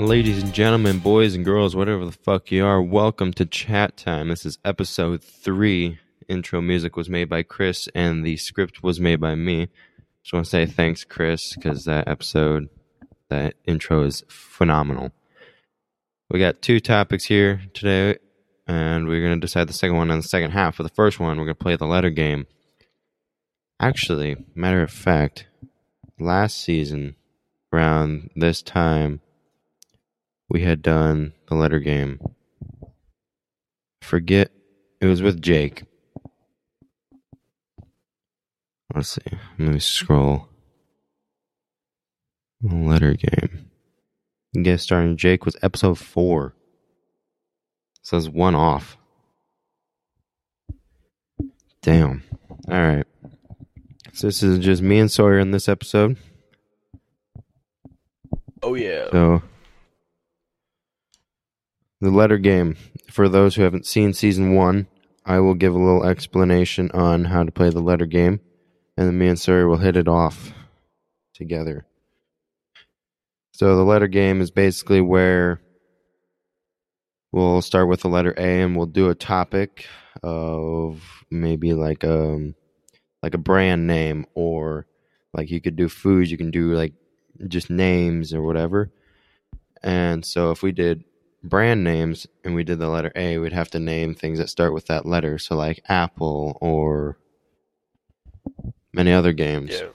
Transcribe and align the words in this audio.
Ladies 0.00 0.42
and 0.42 0.54
gentlemen, 0.54 0.98
boys 0.98 1.34
and 1.34 1.44
girls, 1.44 1.76
whatever 1.76 2.06
the 2.06 2.12
fuck 2.12 2.50
you 2.50 2.64
are, 2.64 2.80
welcome 2.80 3.34
to 3.34 3.44
Chat 3.44 3.98
Time. 3.98 4.28
This 4.28 4.46
is 4.46 4.58
episode 4.64 5.22
three. 5.22 5.98
Intro 6.26 6.62
music 6.62 6.96
was 6.96 7.10
made 7.10 7.28
by 7.28 7.42
Chris, 7.42 7.86
and 7.94 8.24
the 8.24 8.38
script 8.38 8.82
was 8.82 8.98
made 8.98 9.20
by 9.20 9.34
me. 9.34 9.68
Just 10.22 10.32
want 10.32 10.46
to 10.46 10.50
say 10.50 10.64
thanks, 10.64 11.04
Chris, 11.04 11.54
because 11.54 11.84
that 11.84 12.08
episode, 12.08 12.70
that 13.28 13.56
intro 13.66 14.04
is 14.04 14.24
phenomenal. 14.30 15.12
We 16.30 16.40
got 16.40 16.62
two 16.62 16.80
topics 16.80 17.26
here 17.26 17.60
today, 17.74 18.20
and 18.66 19.06
we're 19.06 19.20
going 19.20 19.38
to 19.38 19.46
decide 19.46 19.68
the 19.68 19.74
second 19.74 19.98
one 19.98 20.10
in 20.10 20.16
the 20.16 20.22
second 20.22 20.52
half. 20.52 20.76
For 20.76 20.82
the 20.82 20.88
first 20.88 21.20
one, 21.20 21.36
we're 21.36 21.44
going 21.44 21.56
to 21.56 21.62
play 21.62 21.76
the 21.76 21.84
letter 21.84 22.08
game. 22.08 22.46
Actually, 23.78 24.46
matter 24.54 24.80
of 24.80 24.90
fact, 24.90 25.46
last 26.18 26.56
season, 26.56 27.16
around 27.70 28.30
this 28.34 28.62
time, 28.62 29.20
we 30.50 30.62
had 30.62 30.82
done 30.82 31.32
the 31.48 31.54
letter 31.54 31.78
game. 31.78 32.20
Forget 34.02 34.50
it 35.00 35.06
was 35.06 35.22
with 35.22 35.40
Jake. 35.40 35.84
Let's 38.94 39.10
see. 39.10 39.38
Let 39.58 39.72
me 39.74 39.78
scroll. 39.78 40.48
Letter 42.62 43.14
game. 43.14 43.70
Guest 44.60 44.84
starring 44.84 45.16
Jake 45.16 45.46
was 45.46 45.56
episode 45.62 45.96
four. 45.96 46.54
So 48.02 48.16
it's 48.16 48.28
one 48.28 48.56
off. 48.56 48.98
Damn. 51.82 52.24
Alright. 52.68 53.06
So 54.12 54.26
this 54.26 54.42
is 54.42 54.58
just 54.58 54.82
me 54.82 54.98
and 54.98 55.10
Sawyer 55.10 55.38
in 55.38 55.52
this 55.52 55.68
episode. 55.68 56.16
Oh 58.62 58.74
yeah. 58.74 59.06
So 59.12 59.42
the 62.00 62.10
letter 62.10 62.38
game. 62.38 62.76
For 63.10 63.28
those 63.28 63.54
who 63.54 63.62
haven't 63.62 63.86
seen 63.86 64.12
season 64.12 64.54
one, 64.54 64.86
I 65.24 65.40
will 65.40 65.54
give 65.54 65.74
a 65.74 65.78
little 65.78 66.04
explanation 66.04 66.90
on 66.92 67.26
how 67.26 67.44
to 67.44 67.52
play 67.52 67.70
the 67.70 67.80
letter 67.80 68.06
game, 68.06 68.40
and 68.96 69.06
then 69.06 69.18
me 69.18 69.28
and 69.28 69.38
Sawyer 69.38 69.68
will 69.68 69.78
hit 69.78 69.96
it 69.96 70.08
off 70.08 70.52
together. 71.34 71.86
So 73.52 73.76
the 73.76 73.84
letter 73.84 74.08
game 74.08 74.40
is 74.40 74.50
basically 74.50 75.00
where 75.00 75.60
we'll 77.32 77.62
start 77.62 77.88
with 77.88 78.00
the 78.00 78.08
letter 78.08 78.34
A 78.36 78.62
and 78.62 78.76
we'll 78.76 78.86
do 78.86 79.10
a 79.10 79.14
topic 79.14 79.86
of 80.22 81.02
maybe 81.30 81.74
like 81.74 82.02
um 82.02 82.54
like 83.22 83.34
a 83.34 83.38
brand 83.38 83.86
name 83.86 84.26
or 84.34 84.86
like 85.32 85.50
you 85.50 85.60
could 85.60 85.76
do 85.76 85.88
foods, 85.88 86.30
you 86.30 86.38
can 86.38 86.50
do 86.50 86.72
like 86.72 86.94
just 87.48 87.70
names 87.70 88.32
or 88.32 88.42
whatever. 88.42 88.90
And 89.82 90.24
so 90.24 90.50
if 90.50 90.62
we 90.62 90.72
did 90.72 91.04
brand 91.42 91.84
names 91.84 92.26
and 92.44 92.54
we 92.54 92.64
did 92.64 92.78
the 92.78 92.88
letter 92.88 93.12
A, 93.16 93.38
we'd 93.38 93.52
have 93.52 93.70
to 93.70 93.78
name 93.78 94.14
things 94.14 94.38
that 94.38 94.50
start 94.50 94.72
with 94.72 94.86
that 94.86 95.06
letter. 95.06 95.38
So 95.38 95.56
like 95.56 95.82
Apple 95.88 96.58
or 96.60 97.16
many 98.92 99.12
other 99.12 99.32
games. 99.32 99.70
Yeah. 99.70 99.88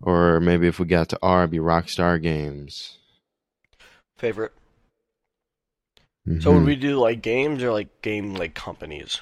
Or 0.00 0.40
maybe 0.40 0.68
if 0.68 0.78
we 0.78 0.86
got 0.86 1.08
to 1.08 1.18
R, 1.20 1.40
it'd 1.40 1.50
be 1.50 1.58
Rockstar 1.58 2.22
Games. 2.22 2.98
Favorite. 4.18 4.52
Mm-hmm. 6.28 6.40
So 6.40 6.52
would 6.52 6.64
we 6.64 6.76
do 6.76 6.98
like 6.98 7.22
games 7.22 7.62
or 7.62 7.72
like 7.72 8.02
game 8.02 8.34
like 8.34 8.54
companies? 8.54 9.20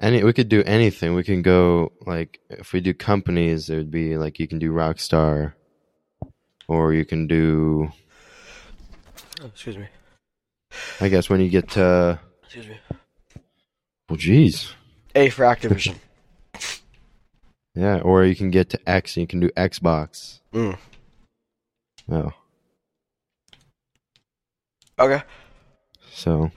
Any 0.00 0.24
we 0.24 0.32
could 0.32 0.48
do 0.48 0.62
anything. 0.64 1.14
We 1.14 1.22
can 1.22 1.42
go 1.42 1.92
like 2.04 2.40
if 2.50 2.72
we 2.72 2.80
do 2.80 2.92
companies, 2.92 3.70
it 3.70 3.76
would 3.76 3.90
be 3.90 4.16
like 4.16 4.38
you 4.38 4.48
can 4.48 4.58
do 4.58 4.72
Rockstar, 4.72 5.54
or 6.68 6.92
you 6.94 7.04
can 7.04 7.26
do. 7.26 7.90
Oh, 9.42 9.46
excuse 9.46 9.76
me. 9.76 9.86
I 11.00 11.08
guess 11.08 11.28
when 11.30 11.40
you 11.40 11.48
get 11.48 11.68
to 11.70 12.18
Excuse 12.44 12.68
me. 12.68 12.78
well, 14.08 14.16
geez, 14.16 14.72
A 15.14 15.28
for 15.30 15.44
Activision. 15.44 15.96
yeah, 17.74 18.00
or 18.00 18.24
you 18.24 18.34
can 18.34 18.50
get 18.50 18.70
to 18.70 18.88
X 18.88 19.16
and 19.16 19.22
you 19.22 19.26
can 19.26 19.40
do 19.40 19.48
Xbox. 19.56 20.40
mm. 20.52 20.76
Oh, 22.10 22.32
Okay. 24.98 25.22
so 26.12 26.50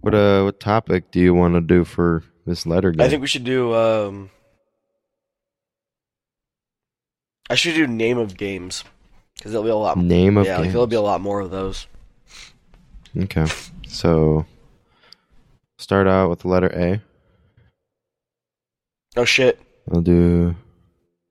what 0.00 0.14
uh 0.14 0.42
what 0.42 0.60
topic 0.60 1.10
do 1.10 1.20
you 1.20 1.32
want 1.32 1.54
to 1.54 1.60
do 1.60 1.84
for 1.84 2.22
this 2.46 2.66
letter 2.66 2.90
game? 2.90 3.06
I 3.06 3.08
think 3.08 3.22
we 3.22 3.28
should 3.28 3.44
do 3.44 3.74
um 3.74 4.30
I 7.50 7.54
should 7.54 7.74
do 7.74 7.86
name 7.86 8.18
of 8.18 8.36
games 8.36 8.84
because 9.36 9.52
there'll 9.52 9.64
be 9.64 9.70
a 9.70 9.76
lot. 9.76 9.98
name 9.98 10.36
of 10.36 10.46
yeah, 10.46 10.54
like 10.54 10.64
games. 10.64 10.72
there'll 10.72 10.86
be 10.86 10.96
a 10.96 11.00
lot 11.00 11.20
more 11.20 11.40
of 11.40 11.50
those. 11.50 11.86
Okay, 13.16 13.46
so 13.86 14.46
start 15.78 16.06
out 16.06 16.30
with 16.30 16.40
the 16.40 16.48
letter 16.48 16.70
A. 16.74 17.00
Oh 19.16 19.24
shit. 19.24 19.60
I'll 19.92 20.00
do. 20.00 20.54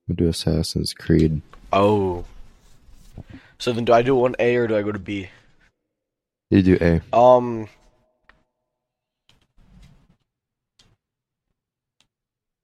I'll 0.09 0.15
do 0.15 0.27
Assassin's 0.27 0.93
Creed. 0.93 1.41
Oh. 1.71 2.25
So 3.57 3.71
then, 3.71 3.85
do 3.85 3.93
I 3.93 4.01
do 4.01 4.15
one 4.15 4.35
A 4.39 4.55
or 4.55 4.67
do 4.67 4.77
I 4.77 4.81
go 4.83 4.91
to 4.91 4.99
B? 4.99 5.29
You 6.49 6.61
do 6.61 6.77
A. 6.79 7.17
Um. 7.17 7.67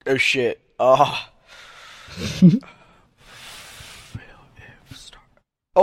Oh 0.06 0.18
shit. 0.18 0.62
Ah. 0.80 1.32
oh, 2.44 2.52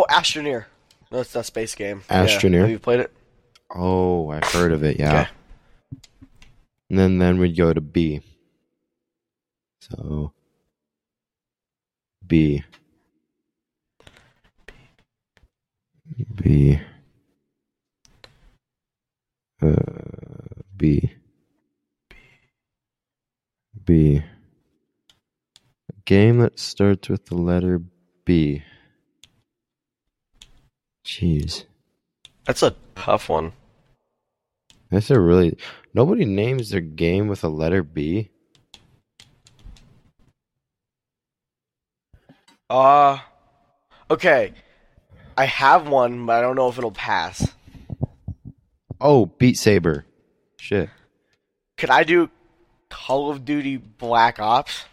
Astroneer. 0.05 0.67
That's 1.11 1.33
that 1.33 1.47
space 1.47 1.75
game. 1.75 2.03
Yeah. 2.11 2.27
Astroneer? 2.27 2.61
Have 2.63 2.71
you 2.71 2.79
played 2.79 3.01
it? 3.01 3.13
Oh, 3.75 4.31
I've 4.31 4.45
heard 4.45 4.73
of 4.73 4.83
it. 4.85 4.99
Yeah. 4.99 5.23
Okay. 5.23 5.31
And 6.91 6.99
then 6.99 7.19
then 7.19 7.39
we'd 7.39 7.57
go 7.57 7.73
to 7.73 7.81
B. 7.81 8.21
So 9.81 10.33
B. 12.27 12.65
B. 16.35 16.81
Uh, 19.61 19.75
B. 20.77 21.13
B. 23.85 24.23
A 25.91 26.01
game 26.05 26.39
that 26.39 26.59
starts 26.59 27.09
with 27.09 27.27
the 27.27 27.37
letter 27.37 27.81
B. 28.25 28.63
Jeez. 31.07 31.65
That's 32.45 32.65
a 32.65 32.75
tough 32.97 33.29
one. 33.29 33.53
That's 34.91 35.09
a 35.11 35.21
really 35.21 35.57
nobody 35.95 36.25
names 36.25 36.71
their 36.71 36.81
game 36.81 37.29
with 37.29 37.45
a 37.45 37.49
letter 37.49 37.85
B. 37.85 38.31
Uh. 42.69 43.19
Okay. 44.11 44.53
I 45.39 45.45
have 45.45 45.87
one, 45.87 46.27
but 46.27 46.37
I 46.37 46.41
don't 46.41 46.57
know 46.57 46.69
if 46.69 46.79
it'll 46.79 46.91
pass. 46.91 47.53
Oh, 49.01 49.27
Beat 49.27 49.59
Saber. 49.59 50.07
Shit. 50.59 50.91
Could 51.77 51.91
I 51.91 52.03
do 52.03 52.31
Call 52.91 53.31
of 53.31 53.45
Duty 53.45 53.77
Black 53.77 54.41
Ops? 54.41 54.87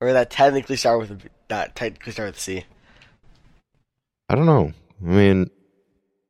Or 0.00 0.12
that 0.12 0.30
technically 0.30 0.76
start 0.76 1.00
with 1.00 1.10
a, 1.10 1.18
that 1.48 1.74
technically 1.74 2.12
start 2.12 2.28
with 2.28 2.36
a 2.36 2.40
C? 2.40 2.64
I 4.34 4.36
don't 4.36 4.46
know. 4.46 4.72
I 5.00 5.04
mean, 5.04 5.48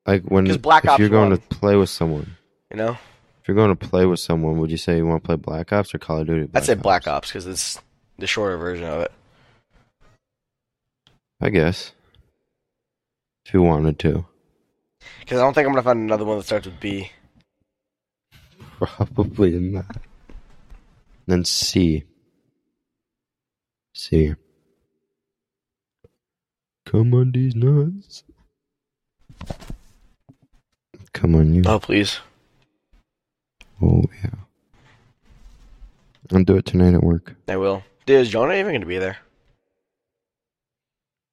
like 0.06 0.24
when 0.24 0.44
Black 0.58 0.84
if 0.84 0.90
Ops 0.90 1.00
you're 1.00 1.08
going 1.08 1.30
1. 1.30 1.38
to 1.40 1.46
play 1.48 1.74
with 1.74 1.88
someone, 1.88 2.36
You 2.70 2.76
know, 2.76 2.98
if 3.40 3.48
you're 3.48 3.54
going 3.54 3.74
to 3.74 3.88
play 3.88 4.04
with 4.04 4.20
someone, 4.20 4.58
would 4.58 4.70
you 4.70 4.76
say 4.76 4.98
you 4.98 5.06
want 5.06 5.22
to 5.22 5.26
play 5.26 5.36
Black 5.36 5.72
Ops 5.72 5.94
or 5.94 5.98
Call 5.98 6.18
of 6.18 6.26
Duty? 6.26 6.50
I'd 6.54 6.64
say 6.66 6.74
Black 6.74 7.08
Ops 7.08 7.28
because 7.30 7.46
it's 7.46 7.80
the 8.18 8.26
shorter 8.26 8.58
version 8.58 8.84
of 8.84 9.00
it. 9.00 9.12
I 11.40 11.48
guess. 11.48 11.92
If 13.46 13.54
you 13.54 13.62
wanted 13.62 13.98
to, 14.00 14.26
Because 15.20 15.38
I 15.38 15.42
don't 15.42 15.54
think 15.54 15.66
I'm 15.66 15.72
gonna 15.72 15.82
find 15.82 16.00
another 16.00 16.26
one 16.26 16.36
that 16.36 16.44
starts 16.44 16.66
with 16.66 16.78
B. 16.80 17.10
probably 18.76 19.52
not. 19.58 19.96
Then 21.26 21.46
C. 21.46 22.04
C. 23.94 24.34
Come 26.86 27.14
on, 27.14 27.32
these 27.32 27.54
nuts. 27.54 28.24
Come 31.12 31.34
on, 31.34 31.54
you. 31.54 31.62
Oh 31.66 31.78
please. 31.78 32.18
Oh 33.82 34.04
yeah. 34.22 34.30
I'll 36.32 36.44
do 36.44 36.56
it 36.56 36.66
tonight 36.66 36.94
at 36.94 37.02
work. 37.02 37.34
I 37.48 37.56
will. 37.56 37.82
Dude, 38.06 38.20
is 38.20 38.30
Jonah 38.30 38.54
even 38.54 38.72
gonna 38.72 38.86
be 38.86 38.98
there? 38.98 39.18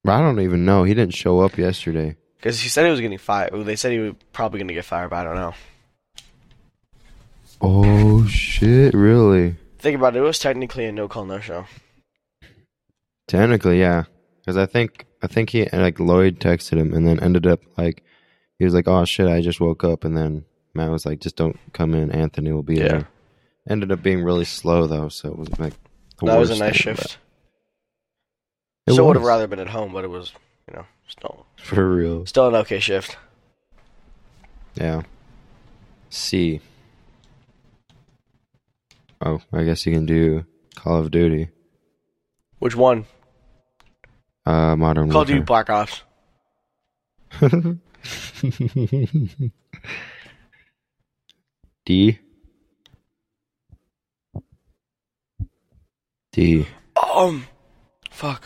I 0.06 0.20
don't 0.20 0.40
even 0.40 0.66
know. 0.66 0.84
He 0.84 0.94
didn't 0.94 1.14
show 1.14 1.42
up 1.42 1.58
yesterday. 1.58 2.16
Because 2.38 2.60
he 2.60 2.70
said 2.70 2.86
he 2.86 2.92
was 2.92 3.02
getting 3.02 3.18
fired. 3.18 3.54
They 3.66 3.76
said 3.76 3.92
he 3.92 4.00
was 4.00 4.16
probably 4.34 4.60
gonna 4.60 4.74
get 4.74 4.86
fired, 4.86 5.10
but 5.10 5.18
I 5.18 5.24
don't 5.24 5.36
know. 5.36 5.54
Oh 7.62 8.26
shit! 8.26 8.94
Really? 8.94 9.56
Think 9.78 9.98
about 9.98 10.16
it. 10.16 10.20
It 10.20 10.22
was 10.22 10.40
technically 10.40 10.86
a 10.86 10.92
no 10.92 11.08
call, 11.08 11.26
no 11.26 11.40
show. 11.40 11.66
Technically, 13.28 13.80
yeah. 13.80 14.06
Because 14.42 14.58
I 14.58 14.66
think 14.66 15.06
I 15.22 15.28
think 15.28 15.52
he 15.52 15.68
like 15.72 16.00
Lloyd 16.00 16.40
texted 16.40 16.78
him 16.78 16.94
and 16.94 17.08
then 17.08 17.20
ended 17.20 17.48
up 17.48 17.62
like 17.78 18.04
he 18.60 18.66
was 18.66 18.74
like, 18.74 18.88
"Oh 18.88 19.06
shit, 19.06 19.28
I 19.28 19.42
just 19.42 19.60
woke 19.62 19.84
up," 19.84 20.04
and 20.04 20.16
then 20.18 20.46
Matt 20.74 20.92
was 20.92 21.06
like, 21.06 21.20
"Just 21.20 21.36
don't 21.36 21.58
come 21.74 21.94
in. 21.94 22.12
Anthony 22.12 22.52
will 22.52 22.64
be 22.64 22.76
Yeah. 22.76 22.88
there." 22.88 23.08
Ended 23.70 23.92
up 23.92 24.02
being 24.02 24.24
really 24.24 24.46
slow 24.46 24.88
though, 24.88 25.10
so 25.10 25.30
it 25.30 25.38
was 25.38 25.50
like 25.60 25.74
the 26.20 26.26
that 26.28 26.38
was 26.40 26.50
a 26.50 26.58
nice 26.58 26.74
thing 26.82 26.96
shift. 26.96 27.18
It 28.88 28.94
Still 28.94 29.06
would 29.08 29.16
have 29.16 29.26
rather 29.26 29.46
been 29.48 29.60
at 29.60 29.70
home, 29.70 29.94
but 29.94 30.04
it 30.04 30.10
was, 30.10 30.34
you 30.68 30.76
know, 30.76 30.86
still 31.08 31.46
for 31.58 31.88
real. 31.96 32.26
still 32.26 32.48
an 32.48 32.56
okay 32.56 32.80
shift. 32.80 33.18
Yeah. 34.76 35.04
C. 36.10 36.60
Oh, 39.24 39.40
I 39.54 39.64
guess 39.64 39.86
you 39.86 39.94
can 39.94 40.06
do 40.08 40.46
Call 40.76 41.00
of 41.00 41.12
Duty, 41.12 41.50
Which 42.60 42.76
one? 42.76 43.06
Uh, 44.46 44.76
Modern 44.76 45.10
Call 45.12 45.22
of 45.22 45.28
Duty 45.28 45.42
Black 45.42 45.70
Ops. 45.70 46.02
D. 51.86 52.20
D. 56.32 56.66
Um, 57.16 57.48
fuck. 58.10 58.44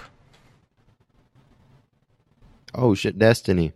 Oh 2.73 2.93
shit, 2.95 3.17
Destiny. 3.19 3.73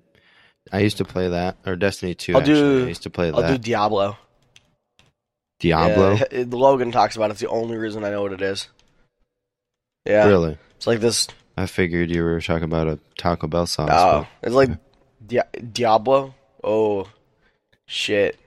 I 0.71 0.79
used 0.79 0.97
to 0.97 1.05
play 1.05 1.29
that, 1.29 1.57
or 1.65 1.75
Destiny 1.75 2.15
Two. 2.15 2.33
I'll 2.33 2.39
actually. 2.39 2.53
do- 2.55 2.85
I 2.85 2.87
used 2.87 3.03
to 3.03 3.09
play 3.09 3.31
that. 3.31 3.37
I'll 3.37 3.51
do. 3.53 3.57
Diablo. 3.57 4.17
Diablo. 5.59 6.13
Yeah, 6.15 6.23
it- 6.31 6.49
Logan 6.49 6.91
talks 6.91 7.15
about 7.15 7.29
it. 7.29 7.33
It's 7.33 7.41
the 7.41 7.49
only 7.49 7.77
reason 7.77 8.03
I 8.03 8.09
know 8.11 8.21
what 8.23 8.33
it 8.33 8.41
is. 8.41 8.67
Yeah, 10.05 10.25
Really? 10.27 10.57
it's 10.77 10.87
like 10.87 10.99
this. 11.01 11.27
I 11.59 11.65
figured 11.65 12.09
you 12.09 12.23
were 12.23 12.39
talking 12.39 12.63
about 12.63 12.87
a 12.87 12.99
Taco 13.17 13.45
Bell 13.47 13.67
sauce. 13.67 13.89
Oh, 13.91 14.25
it's 14.41 14.55
like 14.55 14.69
Dia- 15.27 15.49
Diablo. 15.73 16.33
Oh, 16.63 17.09
shit. 17.85 18.39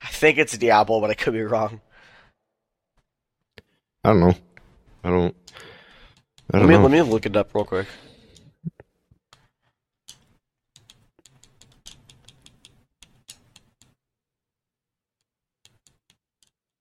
I 0.00 0.08
think 0.08 0.36
it's 0.36 0.58
Diablo, 0.58 1.00
but 1.00 1.10
I 1.10 1.14
could 1.14 1.32
be 1.32 1.42
wrong. 1.42 1.80
I 4.02 4.08
don't 4.08 4.18
know. 4.18 4.34
I 5.04 5.10
don't. 5.10 5.36
I 6.52 6.56
Let 6.56 6.58
don't 6.58 6.68
me 6.68 6.74
know. 6.74 6.82
let 6.82 6.90
me 6.90 7.02
look 7.02 7.24
it 7.24 7.36
up 7.36 7.54
real 7.54 7.64
quick. 7.64 7.86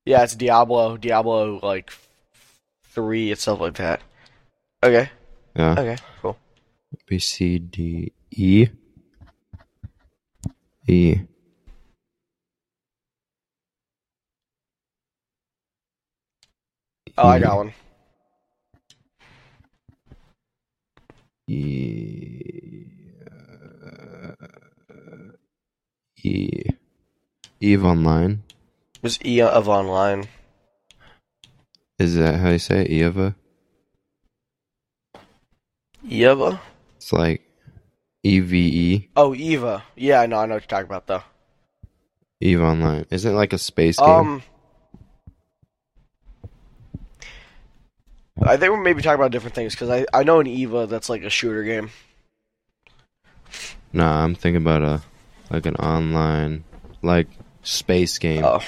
Yeah, 0.06 0.24
it's 0.24 0.35
Diablo, 0.35 0.97
Diablo 0.97 1.59
like 1.62 1.91
three 2.85 3.29
and 3.31 3.39
stuff 3.39 3.59
like 3.59 3.75
that. 3.75 4.01
Okay, 4.83 5.10
Yeah. 5.56 5.74
okay, 5.78 5.98
cool. 6.22 6.38
B 7.06 7.19
C 7.19 7.60
D 7.60 8.12
E 8.31 8.68
E. 10.88 11.16
Oh, 17.18 17.28
I 17.28 17.39
got 17.39 17.57
one. 17.57 17.74
E. 21.48 22.88
E. 26.24 26.50
Eve 27.60 27.86
Online. 27.86 28.44
Was 29.01 29.19
E 29.25 29.42
of 29.42 29.68
online. 29.68 30.27
Is 32.00 32.16
that 32.16 32.39
how 32.39 32.50
you 32.50 32.60
say 32.60 32.81
it? 32.81 32.89
Eva? 32.89 33.36
Eva? 36.12 36.62
It's 36.98 37.13
like 37.13 37.42
E 38.24 38.40
V 38.40 38.58
E. 38.58 39.10
Oh, 39.16 39.34
Eva. 39.34 39.84
Yeah, 39.96 40.22
I 40.22 40.28
know, 40.28 40.38
I 40.38 40.46
know 40.46 40.56
what 40.56 40.63
you're 40.63 40.68
talking 40.68 40.86
about 40.86 41.08
though. 41.08 41.24
Eve 42.42 42.62
Online. 42.62 43.06
Isn't 43.10 43.34
it 43.34 43.36
like 43.36 43.54
a 43.54 43.58
space 43.58 43.98
game? 43.98 44.10
Um, 44.10 44.44
I 48.44 48.58
think 48.58 48.72
we're 48.72 48.81
maybe 48.81 49.02
talking 49.02 49.19
about 49.19 49.31
different 49.31 49.56
things 49.56 49.74
because 49.74 49.90
I 49.90 50.06
I 50.13 50.24
know 50.24 50.40
an 50.40 50.48
Eva 50.48 50.88
that's 50.88 51.10
like 51.10 51.24
a 51.24 51.30
shooter 51.30 51.63
game. 51.63 51.92
nah, 53.94 54.24
I'm 54.24 54.36
thinking 54.36 54.62
about 54.62 54.81
a 54.81 55.02
like 55.52 55.66
an 55.66 55.75
online 55.75 56.63
like 57.02 57.28
space 57.62 58.18
game. 58.18 58.44
Oh, 58.44 58.63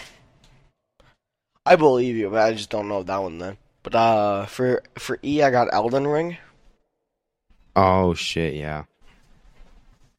I 1.66 1.75
believe 1.75 2.16
you, 2.16 2.30
but 2.30 2.40
I 2.40 2.54
just 2.54 2.69
don't 2.69 2.88
know 2.88 3.04
that 3.04 3.22
one 3.22 3.40
then. 3.40 3.57
But 3.81 3.95
uh, 3.95 4.45
for 4.45 4.84
for 4.98 5.18
E, 5.24 5.42
I 5.42 5.50
got 5.50 5.74
Elden 5.74 6.07
Ring. 6.07 6.38
Oh 7.75 8.13
shit, 8.13 8.53
yeah. 8.55 8.83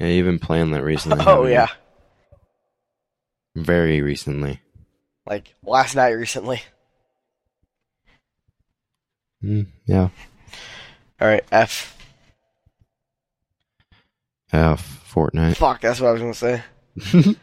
Yeah, 0.01 0.09
you've 0.09 0.27
been 0.27 0.39
playing 0.41 0.73
that 0.73 0.83
recently. 0.83 1.19
Oh 1.27 1.45
haven't 1.45 1.47
you? 1.47 1.53
yeah, 1.53 1.69
Very 3.57 4.01
recently. 4.03 4.61
like 5.27 5.55
last 5.65 5.95
night 5.95 6.11
recently. 6.11 6.63
Mm, 9.43 9.67
yeah. 9.87 10.09
All 11.21 11.29
right, 11.29 11.45
F. 11.53 11.97
F 14.53 15.05
Fortnite. 15.13 15.57
Fuck, 15.57 15.81
that's 15.81 16.01
what 16.01 16.09
I 16.09 16.13
was 16.13 16.21
gonna 16.21 16.35
say. 16.35 16.63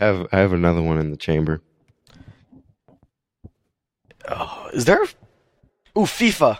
I 0.00 0.04
have 0.04 0.26
I 0.32 0.38
have 0.38 0.52
another 0.52 0.82
one 0.82 0.98
in 0.98 1.10
the 1.10 1.16
chamber. 1.16 1.60
Oh, 4.28 4.68
is 4.72 4.84
there? 4.84 5.02
Ooh, 5.98 6.02
FIFA. 6.06 6.58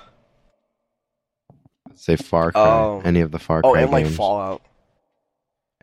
Say 2.01 2.17
Far 2.17 2.51
Cry. 2.51 2.63
Oh. 2.63 3.03
Any 3.05 3.21
of 3.21 3.31
the 3.31 3.39
Far 3.39 3.61
Oh, 3.63 3.73
Cry 3.73 3.83
and 3.83 3.91
like 3.91 4.05
games. 4.05 4.17
Fallout. 4.17 4.63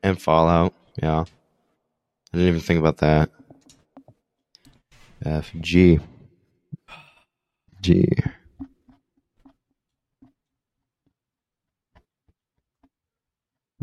And 0.01 0.19
Fallout. 0.19 0.73
Yeah. 0.99 1.19
I 1.19 1.25
didn't 2.38 2.47
even 2.47 2.59
think 2.59 2.79
about 2.79 2.97
that. 2.97 3.29
F 5.24 5.51
G. 5.62 6.00
G. 7.81 8.07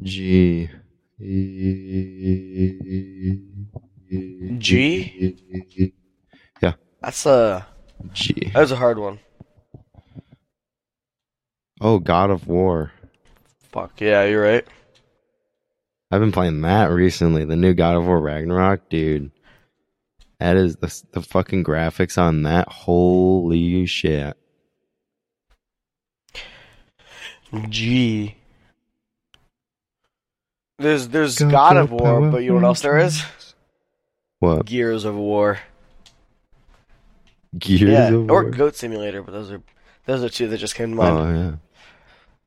G. 0.03 0.69
G? 4.59 5.95
Yeah. 6.61 6.73
That's 7.01 7.27
a 7.27 7.65
G. 8.13 8.51
that 8.53 8.61
was 8.61 8.73
a 8.73 8.77
hard 8.77 8.99
one. 8.99 9.21
Oh, 11.85 11.99
God 11.99 12.31
of 12.31 12.49
War. 12.49 12.93
Fuck 13.71 14.01
yeah, 14.01 14.25
you're 14.25 14.43
right. 14.43 14.67
I've 16.11 16.21
been 16.21 16.33
playing 16.33 16.63
that 16.63 16.87
recently. 16.87 17.45
The 17.45 17.57
new 17.57 17.75
God 17.75 17.97
of 17.97 18.07
War 18.07 18.21
Ragnarok, 18.21 18.89
dude. 18.89 19.31
That 20.41 20.57
is 20.57 20.77
the 20.77 21.03
the 21.13 21.21
fucking 21.21 21.63
graphics 21.63 22.17
on 22.17 22.45
that. 22.45 22.69
Holy 22.69 23.85
shit! 23.85 24.37
G. 27.69 28.37
There's 30.79 31.09
there's 31.09 31.39
Go, 31.39 31.51
God 31.51 31.77
of 31.77 31.91
War, 31.91 32.01
Power 32.01 32.31
but 32.31 32.39
you 32.39 32.51
know 32.51 32.55
what 32.57 32.65
else 32.65 32.81
there 32.81 32.97
is? 32.97 33.23
What 34.39 34.65
Gears 34.65 35.05
of 35.05 35.17
War. 35.17 35.59
Gears 37.59 37.83
yeah, 37.83 38.09
of 38.09 38.31
or 38.31 38.51
Goat 38.51 38.75
Simulator, 38.75 39.23
but 39.23 39.33
those 39.33 39.51
are 39.51 39.63
those 40.07 40.25
are 40.25 40.31
two 40.31 40.49
that 40.49 40.59
just 40.59 40.75
came 40.75 40.91
to 40.91 40.97
mind. 40.97 41.19
Oh 41.19 41.33
yeah. 41.33 41.57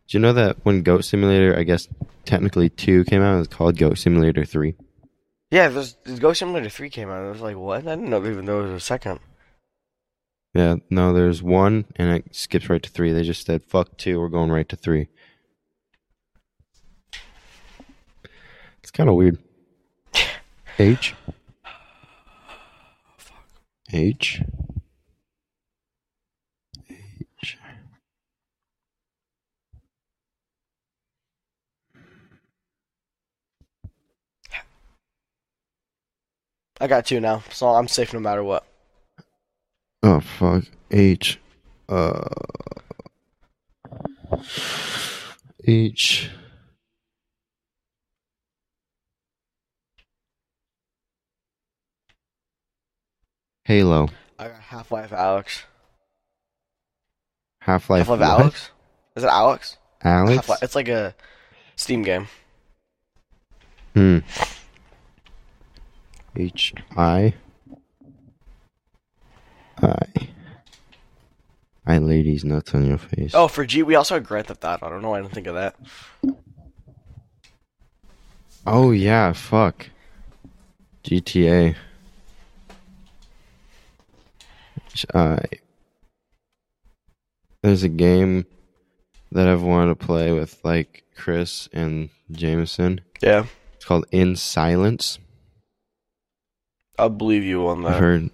Do 0.08 0.18
you 0.18 0.22
know 0.22 0.34
that 0.34 0.58
when 0.64 0.84
Goat 0.84 1.04
Simulator, 1.04 1.58
I 1.58 1.64
guess 1.64 1.88
technically 2.24 2.70
two 2.70 3.04
came 3.06 3.22
out, 3.22 3.36
it 3.36 3.40
was 3.40 3.48
called 3.48 3.78
Goat 3.78 3.98
Simulator 3.98 4.46
three. 4.46 4.76
Yeah, 5.52 5.68
there's, 5.70 5.94
Goat 6.20 6.34
Simulator 6.34 6.70
three 6.70 6.90
came 6.90 7.10
out. 7.10 7.24
I 7.24 7.30
was 7.30 7.42
like, 7.42 7.58
what? 7.58 7.88
I 7.88 7.96
didn't 7.96 8.10
know 8.10 8.26
even 8.26 8.46
there 8.46 8.56
was 8.56 8.72
a 8.72 8.80
second. 8.80 9.20
Yeah, 10.54 10.78
no, 10.90 11.14
there's 11.14 11.44
one, 11.44 11.86
and 11.98 12.18
it 12.18 12.36
skips 12.36 12.70
right 12.70 12.82
to 12.82 12.90
three. 12.90 13.12
They 13.12 13.24
just 13.24 13.46
said 13.46 13.64
fuck 13.64 13.98
two, 13.98 14.20
we're 14.20 14.30
going 14.30 14.50
right 14.50 14.68
to 14.70 14.76
three. 14.76 15.10
It's 18.82 18.92
kind 18.92 19.10
of 19.10 19.16
weird. 19.16 19.38
H. 20.80 21.14
H. 23.92 24.42
H. 24.42 24.42
I 36.80 36.88
got 36.88 37.06
two 37.06 37.20
now, 37.20 37.44
so 37.52 37.68
I'm 37.70 37.88
safe 37.88 38.14
no 38.14 38.20
matter 38.20 38.44
what. 38.44 38.66
Oh 40.04 40.20
fuck. 40.20 40.64
H. 40.92 41.40
Uh. 41.90 42.30
H. 45.66 46.30
Halo. 53.66 54.10
I 54.40 54.48
got 54.50 54.62
Half 54.62 54.92
Life 54.92 55.10
Alyx. 55.12 55.64
Half 57.62 57.90
Life. 57.90 58.08
Half 58.08 58.20
Life 58.20 58.30
Alyx. 58.30 58.70
Is 59.16 59.24
it 59.24 59.30
Alyx? 59.30 59.78
Alyx. 60.04 60.36
Half-Life- 60.36 60.64
It's 60.64 60.76
like 60.76 60.88
a 60.88 61.16
Steam 61.76 62.04
game. 62.04 62.28
Hmm. 63.94 64.20
H 66.38 66.74
I 66.96 67.34
I. 69.82 70.04
I 71.86 71.98
ladies 72.00 72.44
nuts 72.44 72.74
on 72.76 72.86
your 72.86 72.98
face. 72.98 73.32
Oh, 73.34 73.48
for 73.48 73.66
G, 73.66 73.82
we 73.82 73.96
also 73.96 74.16
had 74.16 74.26
Grand 74.26 74.48
Theft 74.48 74.64
Auto. 74.66 74.86
I 74.86 74.90
don't 74.90 75.02
know 75.02 75.12
why 75.12 75.20
I 75.20 75.22
didn't 75.22 75.34
think 75.34 75.48
of 75.48 75.56
that. 75.56 75.76
Oh 78.66 78.92
yeah, 78.92 79.32
fuck. 79.34 79.90
GTA. 81.04 81.76
H 84.92 85.06
I. 85.14 85.40
There's 87.64 87.84
a 87.84 87.90
game 87.90 88.46
that 89.32 89.48
I've 89.48 89.64
wanted 89.64 89.98
to 90.00 90.06
play 90.06 90.32
with 90.34 90.60
like 90.64 91.04
Chris 91.16 91.70
and 91.72 92.10
Jameson. 92.32 93.02
Yeah, 93.22 93.46
It's 93.76 93.86
called 93.86 94.06
In 94.12 94.36
Silence. 94.36 95.20
I'll 96.98 97.10
believe 97.10 97.44
you 97.44 97.68
on 97.68 97.82
that. 97.84 97.88
I've 97.90 97.94
that. 97.96 98.00
heard 98.02 98.30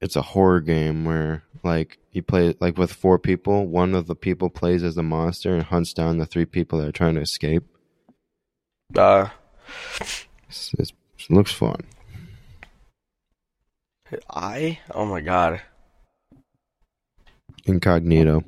it's 0.00 0.16
a 0.16 0.22
horror 0.22 0.60
game 0.60 1.04
where 1.04 1.42
like 1.64 1.98
you 2.12 2.22
play 2.22 2.54
like 2.60 2.76
with 2.78 2.92
four 2.92 3.18
people. 3.18 3.66
One 3.66 3.94
of 3.94 4.06
the 4.06 4.14
people 4.16 4.50
plays 4.50 4.82
as 4.82 4.96
a 4.96 5.02
monster 5.02 5.54
and 5.54 5.62
hunts 5.62 5.92
down 5.92 6.18
the 6.18 6.26
three 6.26 6.44
people 6.46 6.78
that 6.80 6.88
are 6.88 6.92
trying 6.92 7.14
to 7.14 7.20
escape. 7.20 7.64
Uh, 8.96 9.28
It's, 10.48 10.74
it's, 10.78 10.92
it 11.18 11.30
looks 11.30 11.52
fun. 11.52 11.80
I? 14.28 14.78
Oh 14.90 15.06
my 15.06 15.20
god. 15.20 15.62
Incognito. 17.64 18.42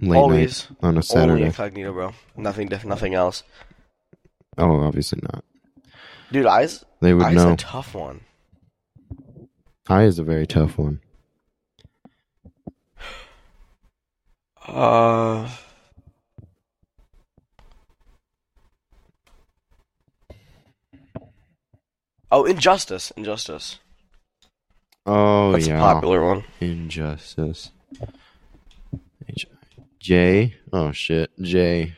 Late 0.00 0.16
Always. 0.18 0.68
night 0.70 0.78
on 0.82 0.88
a 0.88 0.88
Only 0.96 1.02
Saturday. 1.02 1.44
incognito, 1.44 1.92
bro. 1.92 2.12
Nothing 2.36 2.68
different, 2.68 2.88
nothing 2.90 3.14
else. 3.14 3.44
oh, 4.58 4.80
obviously 4.80 5.20
not. 5.22 5.44
Dude, 6.32 6.46
I's, 6.46 6.84
They 7.02 7.12
would 7.14 7.26
I's 7.26 7.34
know. 7.34 7.52
a 7.54 7.56
tough 7.56 7.96
one. 7.96 8.20
I 9.88 10.04
is 10.04 10.20
a 10.20 10.22
very 10.22 10.46
tough 10.46 10.78
one. 10.78 11.00
Uh. 14.68 15.50
Oh, 22.30 22.44
Injustice. 22.44 23.10
Injustice. 23.16 23.80
Oh 25.04 25.50
That's 25.50 25.66
yeah, 25.66 25.78
a 25.78 25.80
popular 25.80 26.24
one. 26.24 26.44
Injustice. 26.60 27.72
H- 29.28 29.46
J. 29.98 30.54
Oh 30.72 30.92
shit, 30.92 31.32
J. 31.40 31.94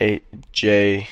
A 0.00 0.22
J. 0.52 1.08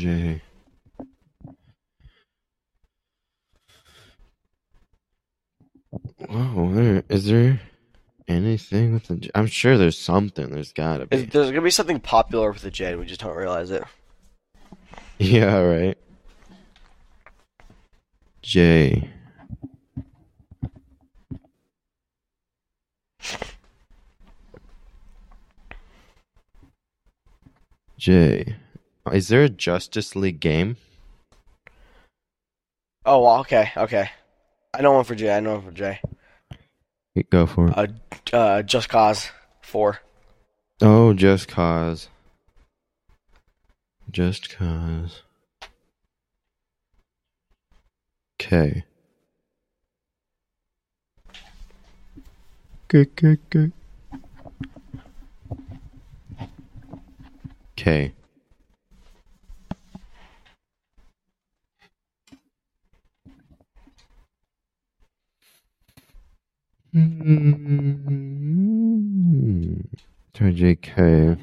J. 0.00 0.40
Whoa, 6.26 6.72
there 6.72 7.02
is 7.10 7.26
there 7.26 7.60
anything 8.26 8.94
with 8.94 9.08
the? 9.08 9.16
J- 9.16 9.30
I'm 9.34 9.46
sure 9.46 9.76
there's 9.76 9.98
something. 9.98 10.48
There's 10.48 10.72
gotta 10.72 11.04
be. 11.06 11.24
There's 11.26 11.50
gonna 11.50 11.60
be 11.60 11.70
something 11.70 12.00
popular 12.00 12.50
with 12.50 12.62
the 12.62 12.70
J. 12.70 12.94
We 12.96 13.04
just 13.04 13.20
don't 13.20 13.36
realize 13.36 13.70
it. 13.70 13.84
Yeah, 15.22 15.58
right. 15.58 15.98
J. 18.40 19.10
J. 27.98 28.56
Is 29.12 29.28
there 29.28 29.42
a 29.42 29.48
Justice 29.48 30.14
League 30.14 30.40
game? 30.40 30.76
Oh, 33.04 33.22
well, 33.22 33.40
okay, 33.40 33.72
okay. 33.76 34.10
I 34.72 34.82
know 34.82 34.92
one 34.92 35.04
for 35.04 35.14
J. 35.14 35.34
I 35.34 35.40
know 35.40 35.54
one 35.54 35.64
for 35.64 35.72
J. 35.72 36.00
Go 37.30 37.46
for 37.46 37.68
it. 37.68 37.76
Uh, 37.76 38.36
uh, 38.36 38.62
Just 38.62 38.88
Cause 38.88 39.30
Four. 39.62 39.98
Oh, 40.80 41.12
Just 41.12 41.48
Cause. 41.48 42.08
Just 44.10 44.56
Cause. 44.56 45.22
Okay. 48.40 48.84
Good, 52.88 53.14
good, 53.16 53.38
good. 53.50 53.72
Okay. 57.78 58.12
Mm. 66.92 68.10
Try 70.34 70.52
JK. 70.52 71.38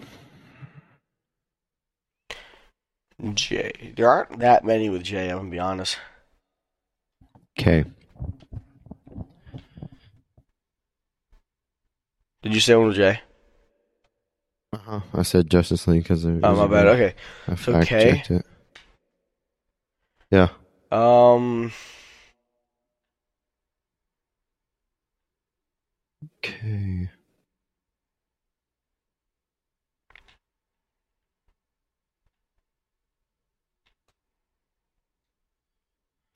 J. 3.34 3.94
There 3.96 4.10
aren't 4.10 4.40
that 4.40 4.64
many 4.64 4.90
with 4.90 5.04
J. 5.04 5.30
I'm 5.30 5.38
gonna 5.38 5.50
be 5.50 5.60
honest. 5.60 5.98
Okay. 7.60 7.84
Did 12.44 12.54
you 12.54 12.60
say 12.60 12.76
one 12.76 12.88
with 12.88 12.98
J? 12.98 13.20
Uh-huh. 14.74 15.00
I 15.14 15.22
said 15.24 15.50
Justice 15.50 15.88
League 15.88 16.04
because 16.04 16.26
Oh, 16.26 16.40
my 16.40 16.68
bad. 16.68 16.88
Okay. 16.88 17.16
I 17.48 17.56
So 17.56 17.82
K? 17.84 18.12
checked 18.12 18.32
it. 18.32 18.46
Yeah. 20.30 20.50
Um. 20.92 21.72
Okay. 26.48 27.10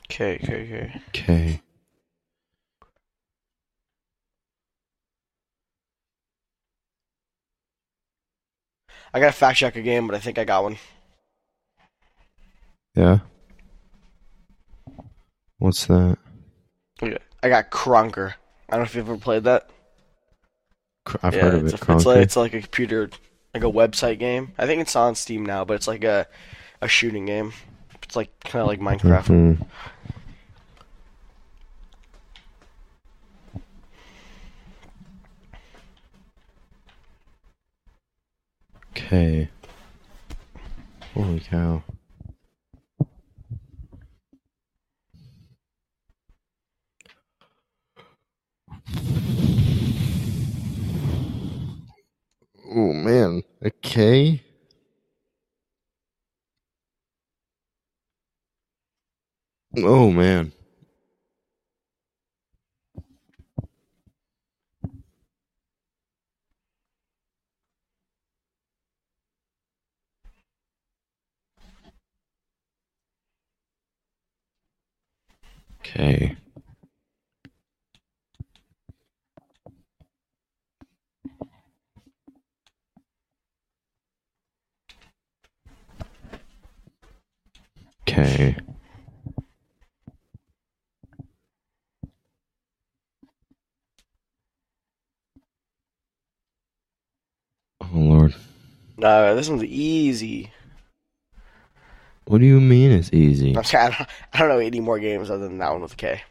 Okay, 0.10 0.36
okay, 0.36 1.02
K. 1.14 1.24
Okay. 1.24 1.62
I 9.14 9.20
gotta 9.20 9.32
fact 9.32 9.58
check 9.58 9.76
a 9.76 9.82
game, 9.82 10.08
but 10.08 10.16
I 10.16 10.20
think 10.20 10.38
I 10.38 10.44
got 10.44 10.64
one. 10.64 10.78
Yeah. 12.96 13.20
What's 15.58 15.86
that? 15.86 16.18
Okay. 17.02 17.18
I 17.44 17.50
got 17.50 17.72
Krunker. 17.72 18.34
I 18.70 18.76
don't 18.76 18.82
know 18.82 18.86
if 18.86 18.96
you've 18.96 19.08
ever 19.08 19.18
played 19.18 19.44
that. 19.46 19.70
I've 21.24 21.34
yeah, 21.34 21.42
heard 21.42 21.54
of 21.56 21.66
it's, 21.66 21.74
it. 21.74 21.88
a, 21.88 21.94
it's 21.94 22.06
like 22.06 22.18
it's 22.18 22.36
like 22.36 22.54
a 22.54 22.62
computer, 22.62 23.10
like 23.54 23.64
a 23.64 23.68
website 23.72 24.20
game. 24.20 24.54
I 24.58 24.66
think 24.66 24.82
it's 24.82 24.96
on 24.96 25.16
Steam 25.16 25.46
now, 25.46 25.66
but 25.66 25.74
it's 25.76 25.88
like 25.88 26.04
a 26.04 26.28
a 26.82 26.88
shooting 26.88 27.26
game. 27.26 27.54
It's 28.04 28.16
like 28.16 28.30
kind 28.42 28.62
of 28.62 28.68
like 28.68 28.80
Minecraft. 28.80 29.28
Mhm. 29.28 29.68
Okay. 38.92 39.50
Holy 41.14 41.40
cow. 41.40 41.84
Oh 52.72 52.94
man. 52.94 53.44
Okay. 53.64 54.42
Oh 59.78 60.10
man. 60.12 60.54
Okay. 75.80 76.38
Okay. 88.12 88.58
Oh, 97.80 97.88
Lord. 97.94 98.36
No, 98.98 99.34
this 99.34 99.48
one's 99.48 99.64
easy. 99.64 100.52
What 102.26 102.40
do 102.40 102.46
you 102.46 102.60
mean 102.60 102.92
it's 102.92 103.14
easy? 103.14 103.56
I'm 103.56 103.64
sorry, 103.64 103.86
I 103.86 103.90
don't, 103.98 104.10
I 104.34 104.38
don't 104.40 104.50
know 104.50 104.58
any 104.60 104.82
more 104.82 105.00
games 105.00 105.32
other 105.32 105.48
than 105.48 105.60
that 105.60 105.72
one 105.72 105.82
with 105.82 105.96
K. 105.96 106.22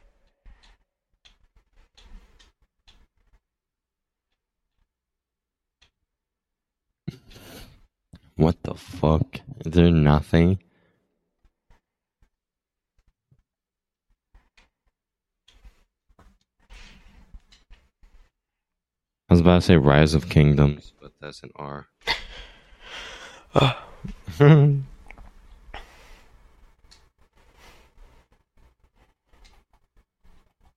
What 8.37 8.63
the 8.65 8.75
fuck? 8.75 9.41
Is 9.65 9.73
there 9.73 9.91
nothing? 9.91 10.59
I 19.31 19.35
was 19.35 19.41
about 19.41 19.55
to 19.55 19.61
say 19.61 19.77
Rise 19.77 20.15
of 20.15 20.29
Kingdoms, 20.29 20.93
but 21.01 21.13
that's 21.21 21.45
an 21.45 21.53
R. 21.55 21.87
I 23.55 23.77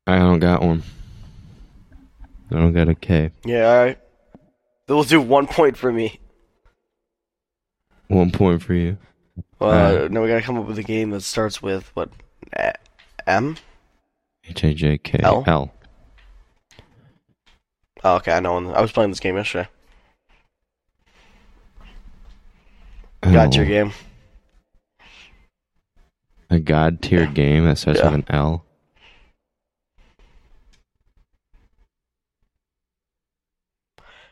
don't 0.06 0.38
got 0.38 0.62
one. 0.62 0.84
I 2.52 2.56
don't 2.56 2.74
got 2.74 2.90
a 2.90 2.94
K. 2.94 3.32
Yeah, 3.44 3.68
alright. 3.72 3.98
We'll 4.88 5.02
do 5.02 5.20
one 5.20 5.48
point 5.48 5.76
for 5.76 5.92
me. 5.92 6.20
One 8.10 8.30
point 8.30 8.62
for 8.62 8.76
you. 8.76 8.98
Uh, 9.60 9.66
Alright. 9.66 10.12
now 10.12 10.22
we 10.22 10.28
gotta 10.28 10.44
come 10.44 10.60
up 10.60 10.68
with 10.68 10.78
a 10.78 10.84
game 10.84 11.10
that 11.10 11.22
starts 11.22 11.64
with, 11.64 11.90
what, 11.96 12.12
M? 13.26 13.58
H 14.44 14.64
A 14.64 14.74
J 14.76 15.00
K 15.00 15.20
L? 15.24 15.44
L. 15.48 15.74
Oh, 18.04 18.16
okay, 18.16 18.34
I 18.34 18.40
know. 18.40 18.74
I 18.74 18.82
was 18.82 18.92
playing 18.92 19.12
this 19.12 19.20
game 19.20 19.36
yesterday. 19.38 19.70
Got 23.22 23.56
your 23.56 23.64
L. 23.66 23.70
game. 23.70 23.94
A 26.50 26.60
god 26.60 27.02
tier 27.02 27.26
game 27.26 27.66
that 27.66 27.78
starts 27.78 28.00
Yeah. 28.00 28.06
with 28.08 28.16
an 28.16 28.26
L. 28.30 28.66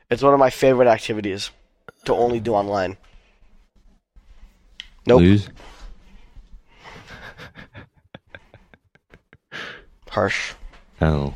It's 0.10 0.22
one 0.22 0.34
of 0.34 0.40
my 0.40 0.50
favorite 0.50 0.88
activities 0.88 1.52
to 2.06 2.14
only 2.14 2.40
do 2.40 2.54
online. 2.54 2.98
Nope. 5.08 5.22
Lose. 5.22 5.50
Harsh. 10.10 10.54
L. 11.00 11.36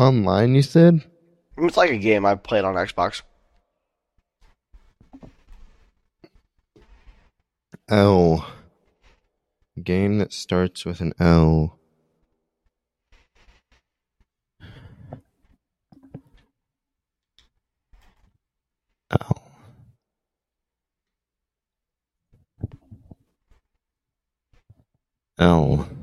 Online, 0.00 0.54
you 0.54 0.62
said? 0.62 1.04
It's 1.58 1.76
like 1.76 1.90
a 1.90 1.98
game 1.98 2.24
I 2.24 2.34
played 2.34 2.64
on 2.64 2.74
Xbox. 2.74 3.20
L. 7.86 8.46
Game 9.84 10.16
that 10.16 10.32
starts 10.32 10.86
with 10.86 11.02
an 11.02 11.12
L. 11.20 11.78
L. 19.10 19.42
L. 25.38 25.99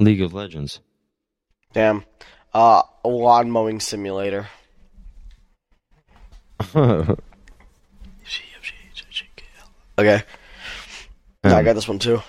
League 0.00 0.22
of 0.22 0.32
Legends. 0.32 0.80
Damn. 1.72 2.04
Uh, 2.54 2.82
a 3.04 3.08
lawn 3.08 3.50
mowing 3.50 3.80
simulator. 3.80 4.48
Okay. 9.98 10.22
Yeah, 11.44 11.56
I 11.56 11.64
got 11.64 11.74
this 11.74 11.88
one 11.88 11.98
too. 11.98 12.22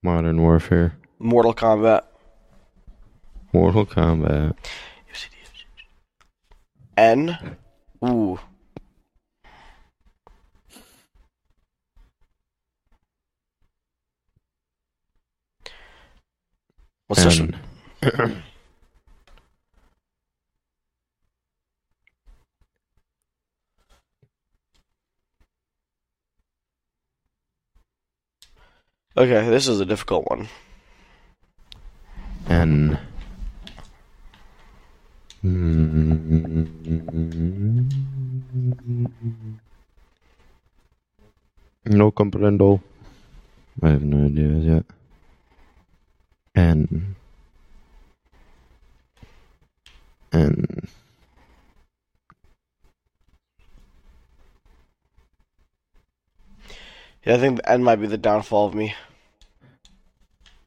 Modern 0.00 0.40
Warfare. 0.40 0.96
Mortal 1.18 1.54
Kombat. 1.54 2.04
Mortal 3.52 3.84
Kombat. 3.84 4.54
N. 6.96 7.36
Ooh. 8.04 8.38
What's 17.16 17.38
this 17.38 17.40
one? 17.40 18.42
Okay, 29.16 29.48
this 29.48 29.66
is 29.66 29.80
a 29.80 29.86
difficult 29.86 30.28
one. 30.28 30.46
N. 32.50 32.98
No 41.86 42.10
comprendo. 42.12 42.82
I 43.82 43.88
have 43.88 44.02
no 44.02 44.26
idea 44.26 44.52
yet. 44.58 44.84
N. 46.56 47.14
N. 50.32 50.88
Yeah, 57.24 57.34
I 57.34 57.38
think 57.38 57.58
the 57.58 57.70
N 57.70 57.84
might 57.84 57.96
be 57.96 58.06
the 58.06 58.16
downfall 58.16 58.66
of 58.66 58.74
me. 58.74 58.94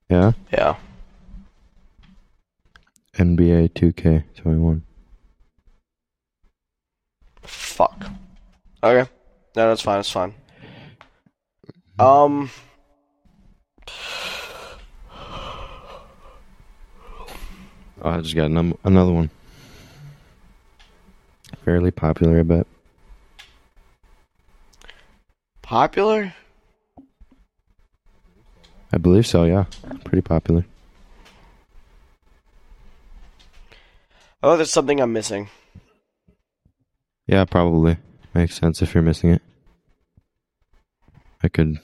Yeah? 0.09 0.33
Yeah. 0.53 0.75
NBA 3.15 3.69
2K21. 3.73 4.81
Fuck. 7.41 8.05
Okay. 8.83 9.09
No, 9.55 9.69
that's 9.69 9.81
fine. 9.81 9.97
That's 9.97 10.11
fine. 10.11 10.33
Um. 11.97 12.49
Oh, 18.01 18.09
I 18.09 18.21
just 18.21 18.35
got 18.35 18.49
another 18.49 19.11
one. 19.11 19.29
Fairly 21.65 21.91
popular, 21.91 22.39
I 22.39 22.43
bet. 22.43 22.67
Popular? 25.61 26.33
I 28.91 28.97
believe 28.97 29.27
so, 29.27 29.43
yeah. 29.43 29.65
Pretty 30.03 30.21
popular. 30.21 30.65
Oh, 34.41 34.55
there's 34.55 34.71
something 34.71 35.01
I'm 35.01 35.13
missing. 35.13 35.49
Yeah, 37.27 37.45
probably. 37.45 37.97
Makes 38.33 38.55
sense 38.55 38.81
if 38.81 38.93
you're 38.93 39.03
missing 39.03 39.31
it. 39.31 39.41
I 41.43 41.49
could 41.49 41.79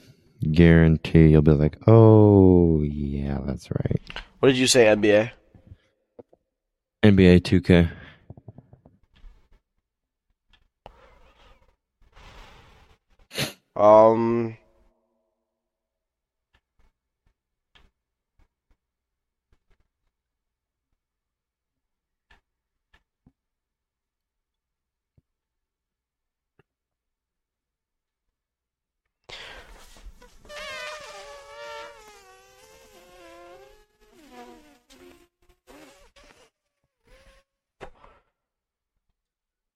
guarantee 0.50 1.28
you'll 1.28 1.42
be 1.42 1.52
like, 1.52 1.76
oh, 1.86 2.82
yeah, 2.82 3.38
that's 3.44 3.70
right. 3.70 4.00
What 4.40 4.48
did 4.48 4.56
you 4.58 4.66
say, 4.66 4.86
NBA? 4.86 5.30
NBA 7.06 7.40
2K. 7.40 7.88
Um. 13.76 14.56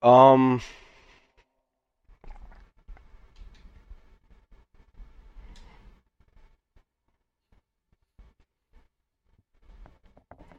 Um. 0.03 0.63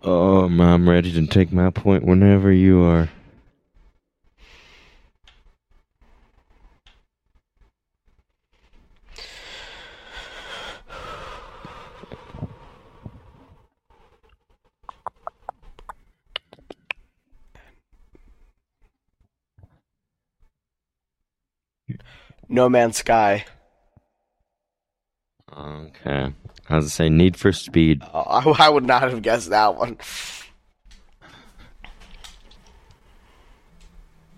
Oh, 0.04 0.44
I'm 0.44 0.90
ready 0.90 1.12
to 1.14 1.26
take 1.26 1.52
my 1.52 1.72
point 1.72 2.04
whenever 2.04 2.52
you 2.52 2.84
are. 2.84 3.10
No 22.62 22.70
Man's 22.70 22.98
Sky. 22.98 23.44
Okay. 25.52 26.32
I 26.70 26.76
was 26.76 26.86
to 26.86 26.92
say 26.92 27.10
Need 27.10 27.36
for 27.36 27.52
Speed. 27.52 28.04
Uh, 28.04 28.22
I, 28.22 28.68
I 28.68 28.70
would 28.70 28.86
not 28.86 29.02
have 29.02 29.24
guessed 29.24 29.50
that 29.50 29.76
one. 29.76 29.98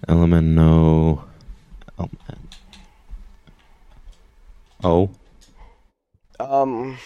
Element 0.07 0.47
no. 0.47 1.25
Element. 1.99 2.55
Oh. 4.86 5.09
Um. 6.39 6.97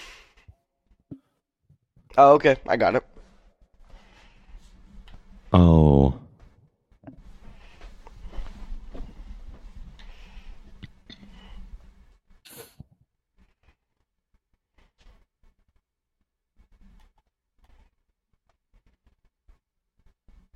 Oh, 2.16 2.34
okay. 2.34 2.58
I 2.68 2.78
got 2.78 2.94
it. 2.94 3.04
Oh. 5.52 6.14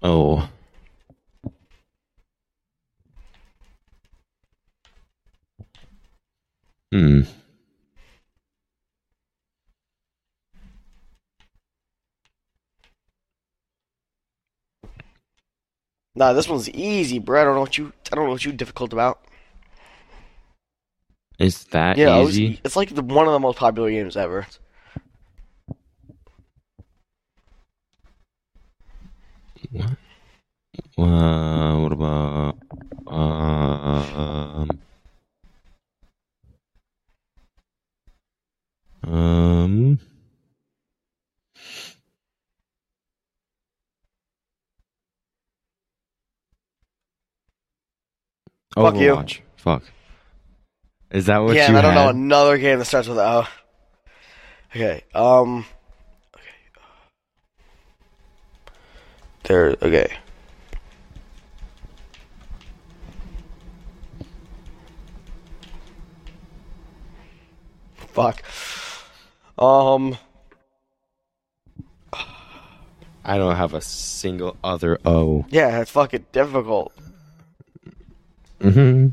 Oh. 0.02 0.50
Hmm. 6.92 7.22
Nah, 16.16 16.34
this 16.34 16.48
one's 16.50 16.70
easy, 16.70 17.20
bro. 17.20 17.42
I 17.42 17.44
don't 17.46 17.56
know 17.56 17.62
what 17.62 17.78
you. 17.78 17.94
I 18.12 18.16
don't 18.16 18.26
know 18.26 18.32
what 18.32 18.44
you 18.46 18.52
difficult 18.52 18.92
about. 18.94 19.22
Is 21.40 21.64
that 21.66 21.98
Yeah, 21.98 22.18
it 22.18 22.24
was- 22.24 22.40
easy? 22.40 22.60
it's 22.64 22.76
like 22.76 22.94
the, 22.94 23.02
one 23.02 23.26
of 23.26 23.34
the 23.34 23.40
most 23.40 23.58
popular 23.58 23.90
games 23.90 24.16
ever. 24.18 24.46
What? 29.72 29.98
Uh, 30.98 31.80
what 31.80 31.92
about 31.92 32.58
um 33.08 34.70
um 39.04 40.00
Fuck 48.74 48.96
you. 48.96 49.16
Overwatch. 49.16 49.40
Fuck. 49.58 49.84
Is 51.12 51.26
that 51.26 51.40
what 51.40 51.56
yeah, 51.56 51.70
you 51.70 51.78
and 51.78 51.86
I 51.86 51.94
don't 51.94 51.96
know 51.96 52.10
another 52.10 52.58
game 52.58 52.80
that 52.80 52.86
starts 52.86 53.08
with 53.08 53.18
O. 53.18 53.46
Okay. 54.74 55.04
Um. 55.14 55.66
There. 59.44 59.76
Okay. 59.82 60.18
Fuck. 67.96 68.44
Um. 69.58 70.18
I 73.24 73.38
don't 73.38 73.56
have 73.56 73.74
a 73.74 73.82
single 73.82 74.58
other 74.64 75.00
O. 75.06 75.46
Yeah, 75.50 75.82
it's 75.82 75.92
fucking 75.92 76.26
difficult. 76.32 76.92
Mm-hmm. 78.60 79.10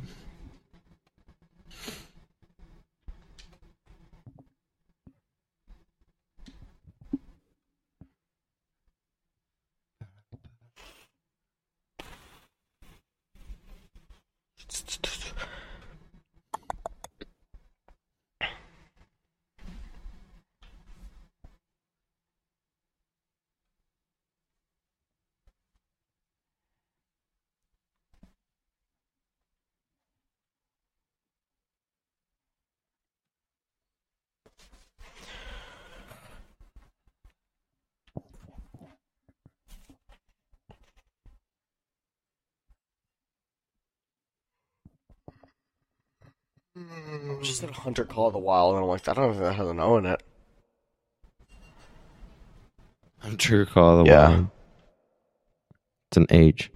I 46.78 47.42
just 47.42 47.60
said 47.60 47.70
Hunter 47.70 48.04
Call 48.04 48.28
of 48.28 48.32
the 48.32 48.38
Wild, 48.38 48.74
and 48.74 48.82
I'm 48.84 48.88
like, 48.88 49.08
I 49.08 49.14
don't 49.14 49.26
know 49.26 49.32
if 49.32 49.38
that 49.38 49.54
has 49.54 49.68
an 49.68 49.80
O 49.80 49.96
in 49.96 50.06
it. 50.06 50.22
I'm 53.22 53.36
true 53.36 53.66
call 53.66 53.98
of 53.98 54.06
the 54.06 54.12
Yeah. 54.12 54.28
wild. 54.28 54.48
It's 56.10 56.16
an 56.16 56.26
H. 56.30 56.70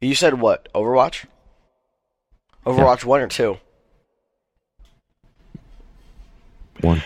You 0.00 0.14
said 0.14 0.34
what? 0.40 0.68
Overwatch? 0.74 1.24
Overwatch 2.66 3.04
1 3.04 3.20
or 3.20 3.28
2? 3.28 3.56
One. 6.80 7.02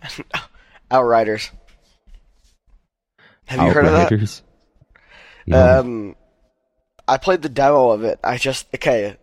Outriders. 0.90 1.50
Have 3.46 3.60
you 3.60 3.72
heard 3.72 3.86
of 3.86 3.92
that? 3.92 4.04
Outriders? 4.06 4.42
No. 5.46 5.80
Um, 5.80 6.16
I 7.10 7.18
played 7.18 7.42
the 7.42 7.48
demo 7.48 7.90
of 7.90 8.04
it. 8.04 8.20
I 8.22 8.38
just 8.38 8.68
okay. 8.72 9.16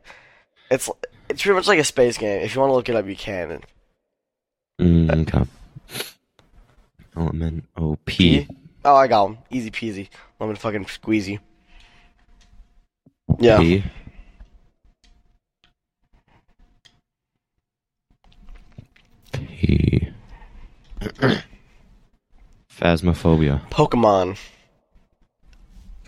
It's 0.70 0.90
it's 1.30 1.42
pretty 1.42 1.56
much 1.56 1.68
like 1.68 1.80
a 1.80 1.86
space 1.86 2.18
game. 2.18 2.42
If 2.42 2.54
you 2.54 2.60
want 2.60 2.72
to 2.72 2.76
look 2.76 2.90
it 2.90 2.96
up, 2.98 3.08
you 3.08 3.16
can. 3.16 3.62
Mm, 4.82 5.22
okay. 5.22 5.50
Element 7.16 7.64
OP. 7.78 8.04
P? 8.06 8.46
Oh, 8.84 8.94
I 8.94 9.08
got 9.08 9.28
him. 9.28 9.38
Easy 9.50 9.72
peasy. 9.72 10.10
Lemon 10.38 10.58
fucking 10.58 10.84
squeezy. 10.84 11.40
Yeah. 13.40 13.58
P. 13.58 13.84
P. 19.32 20.10
Phasmophobia. 22.70 23.62
Pokemon. 23.70 24.38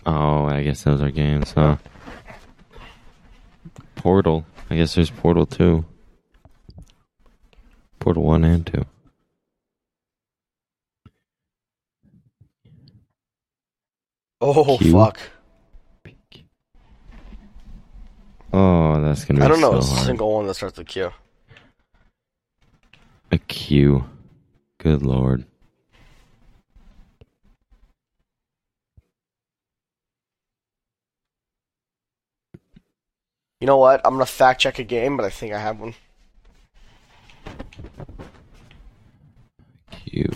Oh, 0.06 0.46
I 0.46 0.62
guess 0.62 0.82
those 0.82 1.00
are 1.02 1.10
games, 1.10 1.52
huh? 1.52 1.76
Portal. 3.96 4.44
I 4.70 4.76
guess 4.76 4.94
there's 4.94 5.10
Portal 5.10 5.46
2. 5.46 5.84
Portal 7.98 8.22
1 8.22 8.44
and 8.44 8.66
2. 8.66 8.84
Oh 14.40 14.78
Q? 14.78 14.92
fuck. 14.92 15.20
Oh, 18.52 19.00
that's 19.00 19.24
gonna 19.24 19.40
be 19.40 19.44
I 19.44 19.48
don't 19.48 19.60
know 19.60 19.78
so 19.80 19.92
a 19.92 19.94
hard. 19.94 20.06
single 20.06 20.32
one 20.34 20.46
that 20.46 20.54
starts 20.54 20.78
with 20.78 20.88
Q. 20.88 21.10
A 23.30 23.38
Q. 23.38 24.04
Good 24.78 25.02
lord. 25.02 25.44
You 33.60 33.66
know 33.66 33.76
what? 33.76 34.00
I'm 34.06 34.14
gonna 34.14 34.24
fact 34.24 34.62
check 34.62 34.78
a 34.78 34.84
game, 34.84 35.18
but 35.18 35.26
I 35.26 35.30
think 35.30 35.52
I 35.52 35.58
have 35.60 35.78
one. 35.80 35.94
Q. 39.90 40.30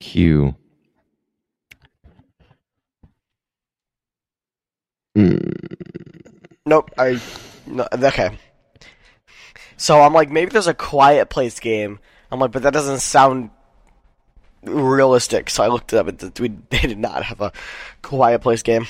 Q. 0.00 0.59
Nope. 6.70 6.92
I. 6.96 7.20
No, 7.66 7.88
okay. 7.92 8.38
So 9.76 10.00
I'm 10.02 10.12
like, 10.12 10.30
maybe 10.30 10.52
there's 10.52 10.68
a 10.68 10.74
quiet 10.74 11.28
place 11.28 11.58
game. 11.58 11.98
I'm 12.30 12.38
like, 12.38 12.52
but 12.52 12.62
that 12.62 12.72
doesn't 12.72 13.00
sound 13.00 13.50
realistic. 14.62 15.50
So 15.50 15.64
I 15.64 15.66
looked 15.66 15.92
it 15.92 15.96
up. 15.96 16.06
And 16.06 16.38
we, 16.38 16.48
they 16.70 16.86
did 16.86 16.98
not 16.98 17.24
have 17.24 17.40
a 17.40 17.50
quiet 18.02 18.40
place 18.40 18.62
game. 18.62 18.86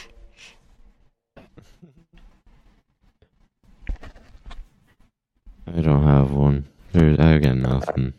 I 5.67 5.81
don't 5.81 6.07
have 6.07 6.33
one. 6.33 6.67
There's, 6.93 7.19
I 7.19 7.39
got 7.39 7.57
nothing. 7.57 8.13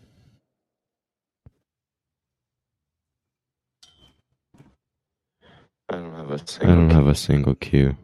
I 5.88 5.97
don't 5.97 6.15
have 6.15 6.32
a 6.32 6.47
single. 6.47 6.71
I 6.71 6.76
don't 6.76 6.89
have 6.89 7.08
a 7.08 7.15
single 7.15 7.54
queue. 7.54 7.95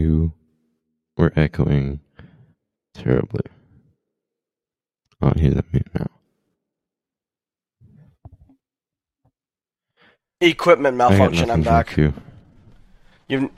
You 0.00 0.32
were 1.18 1.30
echoing 1.36 2.00
terribly. 2.94 3.44
Oh, 5.20 5.34
he's 5.36 5.54
at 5.54 5.70
mute 5.74 5.86
now. 5.92 6.06
Equipment 10.40 10.96
malfunction. 10.96 11.50
I'm 11.50 11.62
back. 11.62 11.88
Q. 11.88 12.14
You 13.28 13.50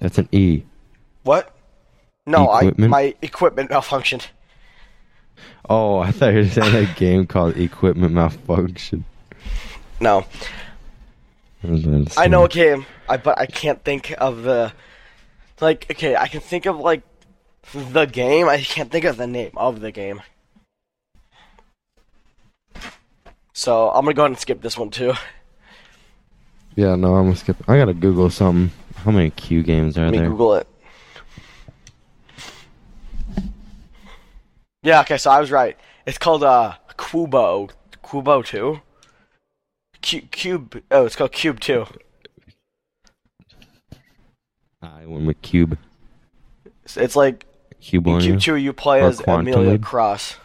That's 0.00 0.18
an 0.18 0.28
E. 0.32 0.64
what? 1.22 1.54
No, 2.26 2.48
I 2.48 2.62
Equipment? 2.62 2.90
my 2.90 3.14
equipment 3.22 3.70
malfunctioned. 3.70 4.26
Oh, 5.70 5.98
I 5.98 6.10
thought 6.10 6.32
you 6.32 6.40
were 6.40 6.48
saying 6.48 6.74
a 6.74 6.92
game 6.94 7.28
called 7.28 7.56
Equipment 7.56 8.12
Malfunction. 8.12 9.04
No, 10.00 10.26
I 11.62 11.66
was 11.68 11.84
about 11.84 12.10
to 12.10 12.20
I 12.20 12.26
know 12.26 12.44
a 12.44 12.48
game, 12.48 12.84
I 13.08 13.16
but 13.16 13.38
I 13.38 13.46
can't 13.46 13.82
think 13.84 14.12
of 14.18 14.42
the 14.42 14.72
like. 15.64 15.86
Okay, 15.90 16.14
I 16.16 16.28
can 16.28 16.40
think 16.40 16.66
of 16.66 16.78
like 16.78 17.02
the 17.72 18.06
game. 18.06 18.48
I 18.48 18.60
can't 18.60 18.90
think 18.90 19.04
of 19.04 19.16
the 19.16 19.26
name 19.26 19.52
of 19.56 19.80
the 19.80 19.90
game. 19.90 20.22
So 23.52 23.88
I'm 23.90 24.04
gonna 24.04 24.14
go 24.14 24.22
ahead 24.22 24.32
and 24.32 24.38
skip 24.38 24.60
this 24.62 24.76
one 24.76 24.90
too. 24.90 25.14
Yeah, 26.76 26.96
no, 26.96 27.14
I'm 27.14 27.26
gonna 27.26 27.36
skip. 27.36 27.56
I 27.68 27.78
gotta 27.78 27.94
Google 27.94 28.30
something. 28.30 28.76
How 28.96 29.10
many 29.10 29.30
Q 29.30 29.62
games 29.62 29.96
are 29.96 30.06
Let 30.06 30.12
me 30.12 30.18
there? 30.18 30.28
Google 30.28 30.54
it. 30.54 30.66
Yeah, 34.82 35.00
okay, 35.00 35.16
so 35.18 35.30
I 35.30 35.40
was 35.40 35.50
right. 35.50 35.76
It's 36.04 36.18
called 36.18 36.44
uh 36.44 36.74
Kubo. 36.96 37.68
Kubo 38.02 38.42
2. 38.42 38.80
Cu- 40.02 40.20
Cube. 40.30 40.82
Oh, 40.90 41.06
it's 41.06 41.16
called 41.16 41.32
Cube 41.32 41.60
2. 41.60 41.86
I 44.84 45.06
went 45.06 45.26
with 45.26 45.40
Cube. 45.42 45.78
It's, 46.84 46.96
it's 46.96 47.16
like 47.16 47.46
Cube 47.80 48.06
in 48.06 48.20
Cube 48.20 48.34
you. 48.34 48.40
2 48.40 48.56
you 48.56 48.72
play 48.72 49.00
Or 49.02 49.08
as 49.08 49.20
Quantum 49.20 49.52
Amelia 49.52 49.72
Leap. 49.72 49.82
Cross. 49.82 50.36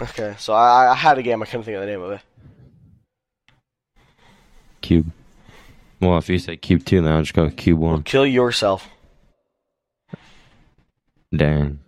Okay, 0.00 0.34
so 0.38 0.54
I, 0.54 0.92
I 0.92 0.94
had 0.94 1.18
a 1.18 1.22
game, 1.22 1.42
I 1.42 1.46
couldn't 1.46 1.64
think 1.64 1.76
of 1.76 1.82
the 1.82 1.86
name 1.86 2.00
of 2.00 2.12
it. 2.12 2.20
Cube. 4.80 5.10
Well, 6.00 6.16
if 6.16 6.28
you 6.30 6.38
say 6.38 6.56
Cube 6.56 6.84
2, 6.84 7.02
then 7.02 7.12
I'll 7.12 7.20
just 7.20 7.34
go 7.34 7.44
with 7.44 7.56
Cube 7.56 7.78
1. 7.78 8.04
Kill 8.04 8.26
yourself. 8.26 8.88
Dang. 11.34 11.80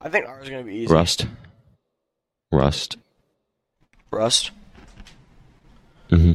I 0.00 0.08
think 0.08 0.26
ours 0.26 0.44
is 0.44 0.50
gonna 0.50 0.64
be 0.64 0.74
easy. 0.74 0.92
Rust. 0.92 1.26
Rust. 2.50 2.96
Rust. 4.14 4.50
hmm 6.10 6.34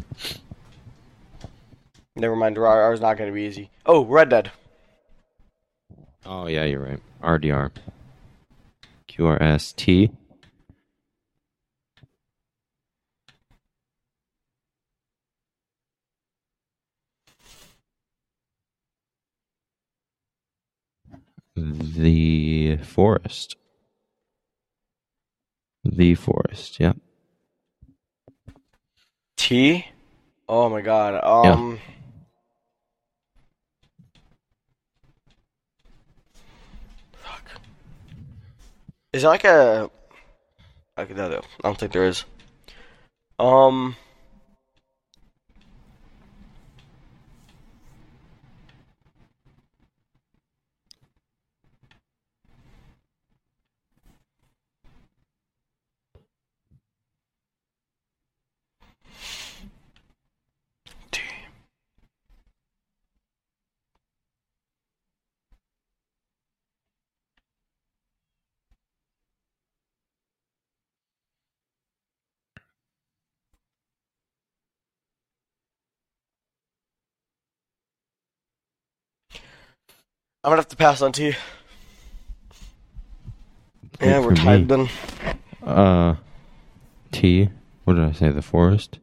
Never 2.16 2.36
mind, 2.36 2.58
is 2.58 3.00
not 3.00 3.18
gonna 3.18 3.32
be 3.32 3.44
easy. 3.44 3.70
Oh, 3.86 4.04
Red 4.06 4.30
Dead. 4.30 4.52
Oh, 6.26 6.48
yeah, 6.48 6.66
you're 6.66 6.84
right. 6.84 7.00
RDR. 7.24 7.72
QRST. 9.08 10.12
The 21.56 22.78
forest. 22.78 23.56
The 25.84 26.16
forest, 26.16 26.80
yep. 26.80 26.98
T. 29.40 29.86
Oh 30.50 30.68
my 30.68 30.82
god. 30.82 31.24
Um. 31.24 31.80
Fuck. 37.14 37.50
Is 39.14 39.24
it 39.24 39.28
like 39.28 39.46
a? 39.46 39.90
Okay, 40.98 41.14
no, 41.14 41.30
no, 41.30 41.38
I 41.38 41.42
don't 41.64 41.78
think 41.80 41.94
there 41.94 42.06
is. 42.06 42.26
Um. 43.40 43.96
T. 61.12 61.22
I'm 80.44 80.52
gonna 80.52 80.58
have 80.62 80.68
to 80.70 80.76
pass 80.76 81.02
on 81.02 81.12
T. 81.12 81.36
Good 84.00 84.08
Yeah, 84.08 84.20
we're 84.20 84.36
tied 84.36 84.70
me. 84.70 84.88
then. 84.88 84.90
Uh, 85.68 86.16
T. 87.12 87.50
What 87.84 87.96
did 87.96 88.06
I 88.06 88.12
say? 88.14 88.30
The 88.30 88.42
forest. 88.42 89.00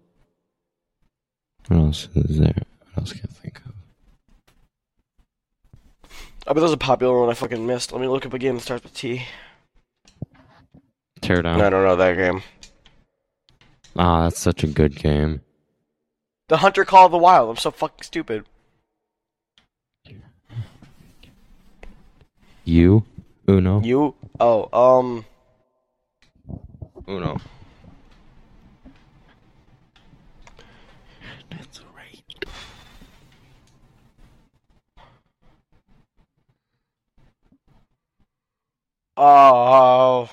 What 1.69 1.79
else 1.79 2.09
is 2.15 2.39
there? 2.39 2.55
What 2.95 2.99
else 3.03 3.13
can 3.13 3.29
I 3.31 3.33
think 3.35 3.61
of? 3.67 3.73
I 6.47 6.53
bet 6.53 6.57
there's 6.61 6.73
a 6.73 6.77
popular 6.79 7.21
one 7.21 7.29
I 7.29 7.35
fucking 7.35 7.67
missed. 7.67 7.93
Let 7.93 8.01
me 8.01 8.09
look 8.09 8.25
up 8.25 8.33
a 8.33 8.39
game 8.39 8.55
that 8.55 8.61
starts 8.63 8.85
with 8.85 8.95
T. 8.95 9.27
Teardown. 11.21 11.61
I 11.61 11.69
don't 11.71 11.85
know 11.85 11.97
that 11.97 12.17
game. 12.17 12.43
Ah, 13.97 14.23
that's 14.25 14.39
such 14.39 14.63
a 14.63 14.69
good 14.69 14.95
game. 14.97 15.41
The 16.49 16.59
Hunter 16.59 16.85
Call 16.85 17.07
of 17.07 17.13
the 17.13 17.19
Wild. 17.19 17.51
I'm 17.51 17.57
so 17.57 17.71
fucking 17.73 18.03
stupid. 18.05 18.45
You, 22.69 23.05
Uno, 23.47 23.81
You? 23.81 24.13
Oh, 24.41 24.69
um. 24.73 25.25
Uno. 27.07 27.37
That's 31.49 31.81
right. 31.95 32.25
Oh. 39.17 40.29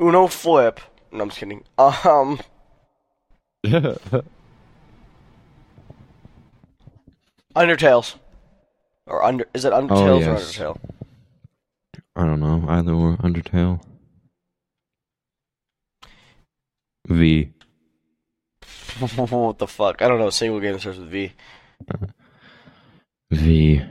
Uno 0.00 0.26
Flip. 0.26 0.80
No, 1.12 1.22
I'm 1.22 1.28
just 1.28 1.38
kidding. 1.38 1.62
Um. 1.78 2.40
Undertales. 7.56 8.16
Or 9.06 9.22
under. 9.22 9.46
Is 9.54 9.64
it 9.64 9.72
Undertales 9.72 9.90
Oh, 9.90 10.18
yes. 10.18 10.58
or 10.58 10.74
Undertale? 10.74 10.78
I 12.16 12.24
don't 12.24 12.40
know. 12.40 12.64
Either 12.68 12.92
or. 12.92 13.16
Undertale. 13.18 13.80
V. 17.08 17.52
what 18.98 19.58
the 19.58 19.66
fuck? 19.66 20.00
I 20.00 20.08
don't 20.08 20.18
know 20.18 20.28
a 20.28 20.32
single 20.32 20.60
game 20.60 20.72
that 20.72 20.80
starts 20.80 20.98
with 20.98 21.10
V. 21.10 21.32
V. 23.30 23.82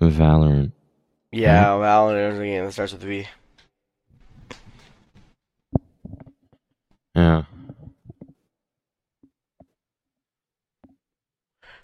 Valorant. 0.00 0.72
Yeah, 1.30 1.64
Valorant 1.64 2.32
is 2.32 2.38
a 2.38 2.44
game 2.44 2.64
that 2.64 2.72
starts 2.72 2.92
with 2.92 3.02
V. 3.02 3.26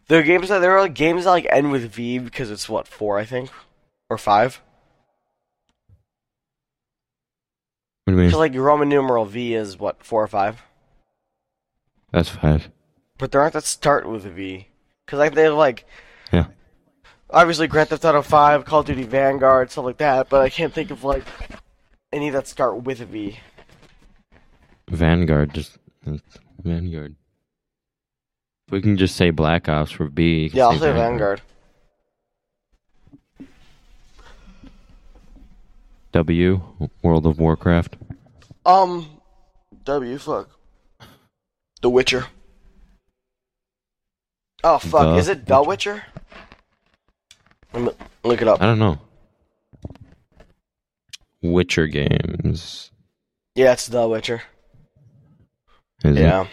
There 0.09 0.18
are 0.21 0.23
games 0.23 0.49
that 0.49 0.61
there 0.61 0.73
are 0.77 0.81
like 0.81 0.94
games 0.94 1.25
that 1.25 1.31
like 1.31 1.47
end 1.51 1.71
with 1.71 1.90
V 1.92 2.18
because 2.18 2.51
it's 2.51 2.68
what 2.68 2.88
four 2.88 3.18
I 3.18 3.25
think 3.25 3.51
or 4.09 4.16
five. 4.18 4.61
What 8.05 8.12
do 8.12 8.16
you 8.16 8.23
mean? 8.23 8.31
So 8.31 8.38
like 8.38 8.55
Roman 8.55 8.88
numeral 8.88 9.27
V 9.27 9.55
is 9.55 9.79
what 9.79 10.03
four 10.03 10.23
or 10.23 10.29
five. 10.29 10.62
That's 12.11 12.31
five. 12.31 12.71
But 13.18 13.33
there 13.33 13.42
aren't 13.42 13.53
that 13.53 13.64
start 13.64 14.09
with 14.09 14.25
a 14.25 14.31
V. 14.31 14.68
Because 15.05 15.18
like 15.18 15.35
they 15.35 15.49
like 15.51 15.85
Yeah. 16.33 16.47
obviously 17.29 17.66
Grand 17.66 17.90
Theft 17.90 18.05
Auto 18.07 18.23
Five, 18.23 18.64
Call 18.64 18.81
of 18.81 18.87
Duty 18.87 19.03
Vanguard, 19.03 19.71
stuff 19.71 19.85
like 19.85 19.99
that. 19.99 20.31
But 20.31 20.40
I 20.40 20.49
can't 20.49 20.73
think 20.73 20.90
of 20.90 21.05
like 21.05 21.25
any 22.12 22.31
that 22.31 22.47
start 22.47 22.83
with 22.85 23.03
a 23.03 23.07
V. 23.07 23.38
Vanguard, 24.88 25.53
just 25.53 25.77
Vanguard. 26.62 27.14
We 28.70 28.83
can 28.83 28.96
just 28.96 29.16
say 29.16 29.31
Black 29.31 29.68
Ops 29.68 29.90
for 29.90 30.09
B. 30.09 30.50
Yeah, 30.52 30.66
I'll 30.66 30.78
say 30.78 30.92
Vanguard. 30.92 31.40
W, 36.12 36.61
World 37.02 37.26
of 37.26 37.38
Warcraft. 37.38 37.96
Um, 38.66 39.07
W 39.85 40.18
fuck. 40.18 40.50
The 41.81 41.90
Witcher. 41.90 42.26
Oh 44.64 44.78
fuck, 44.78 45.02
The 45.02 45.14
is 45.16 45.28
it 45.28 45.46
The 45.46 45.62
Witcher? 45.62 46.02
Let 47.72 47.83
me 47.83 47.90
look 48.24 48.42
it 48.42 48.48
up. 48.48 48.61
I 48.61 48.66
don't 48.66 48.78
know. 48.78 48.98
Witcher 51.42 51.87
games. 51.87 52.90
Yeah, 53.54 53.72
it's 53.72 53.87
The 53.87 54.09
Witcher. 54.09 54.42
Is 56.04 56.16
it? 56.16 56.48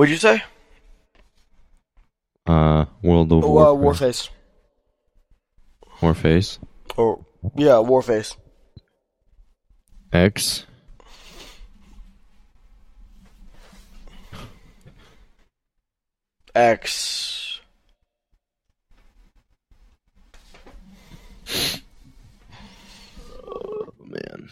What'd 0.00 0.12
you 0.12 0.16
say? 0.16 0.42
Uh, 2.46 2.86
World 3.02 3.30
of 3.32 3.44
Oh, 3.44 3.58
uh. 3.58 3.76
Warface. 3.76 4.30
Warface. 6.00 6.58
Oh, 6.96 7.26
yeah, 7.54 7.74
Warface. 7.84 8.34
X. 10.10 10.64
X. 16.54 17.60
Oh 23.46 23.92
man. 24.02 24.48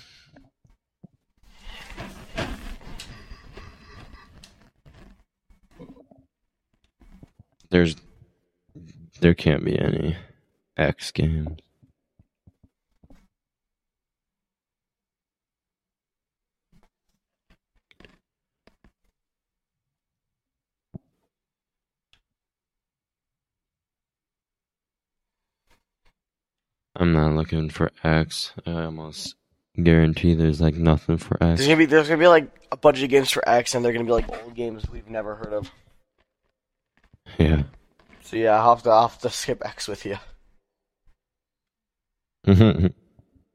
There's 7.71 7.97
there 9.21 9.35
can't 9.35 9.65
be 9.65 9.79
any 9.79 10.17
X 10.77 11.11
games. 11.11 11.59
I'm 26.97 27.13
not 27.13 27.33
looking 27.35 27.71
for 27.71 27.93
X. 28.03 28.53
I 28.67 28.85
almost 28.85 29.37
guarantee 29.81 30.35
there's 30.35 30.61
like 30.61 30.75
nothing 30.75 31.17
for 31.17 31.35
X. 31.35 31.59
There's 31.59 31.69
gonna 31.69 31.79
be 31.79 31.87
there's 31.87 32.09
gonna 32.09 32.19
be 32.19 32.27
like 32.27 32.51
a 32.73 32.77
bunch 32.77 33.03
of 33.03 33.09
games 33.09 33.31
for 33.31 33.49
X, 33.49 33.75
and 33.75 33.85
they're 33.85 33.93
gonna 33.93 34.05
be 34.05 34.11
like 34.11 34.29
old 34.43 34.55
games 34.55 34.89
we've 34.91 35.09
never 35.09 35.37
heard 35.37 35.53
of. 35.53 35.71
Yeah. 37.37 37.63
So 38.23 38.37
yeah, 38.37 38.61
I'll 38.61 38.75
have 38.75 38.83
to 38.85 38.91
I'll 38.91 39.09
have 39.09 39.19
to 39.21 39.31
skip 39.31 39.63
X 39.65 39.89
with 39.89 40.07
you. 40.07 40.19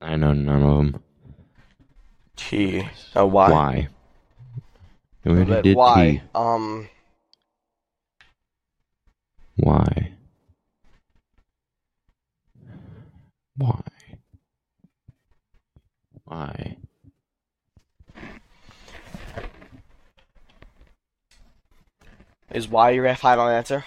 I 0.02 0.16
know 0.16 0.34
none 0.34 0.62
of 0.62 0.78
them. 0.78 1.04
T. 2.36 2.88
Oh, 3.16 3.26
Y. 3.26 3.50
Why? 3.52 3.88
We 5.24 5.32
already 5.32 5.62
did 5.62 5.78
Y. 5.78 6.12
T. 6.12 6.22
Um. 6.36 6.90
Why? 9.56 10.14
Why? 13.56 13.82
Why? 16.26 16.78
Is 22.54 22.68
Y 22.68 22.92
your 22.92 23.16
final 23.16 23.48
answer? 23.48 23.84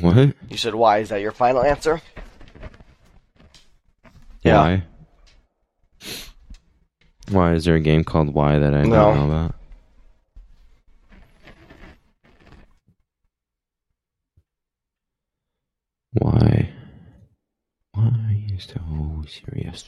What? 0.00 0.34
You 0.48 0.56
said 0.56 0.74
Y. 0.74 0.98
Is 0.98 1.08
that 1.10 1.20
your 1.20 1.30
final 1.30 1.62
answer? 1.62 2.02
Yeah. 4.42 4.58
Why? 4.58 4.82
Why 7.30 7.52
is 7.54 7.64
there 7.64 7.76
a 7.76 7.80
game 7.80 8.02
called 8.02 8.34
Why 8.34 8.58
that 8.58 8.74
I 8.74 8.82
don't 8.82 8.90
know 8.90 9.28
about? 9.28 9.54
Why? 16.14 16.72
Why 17.92 18.44
is 18.52 18.64
so 18.64 19.22
serious? 19.28 19.84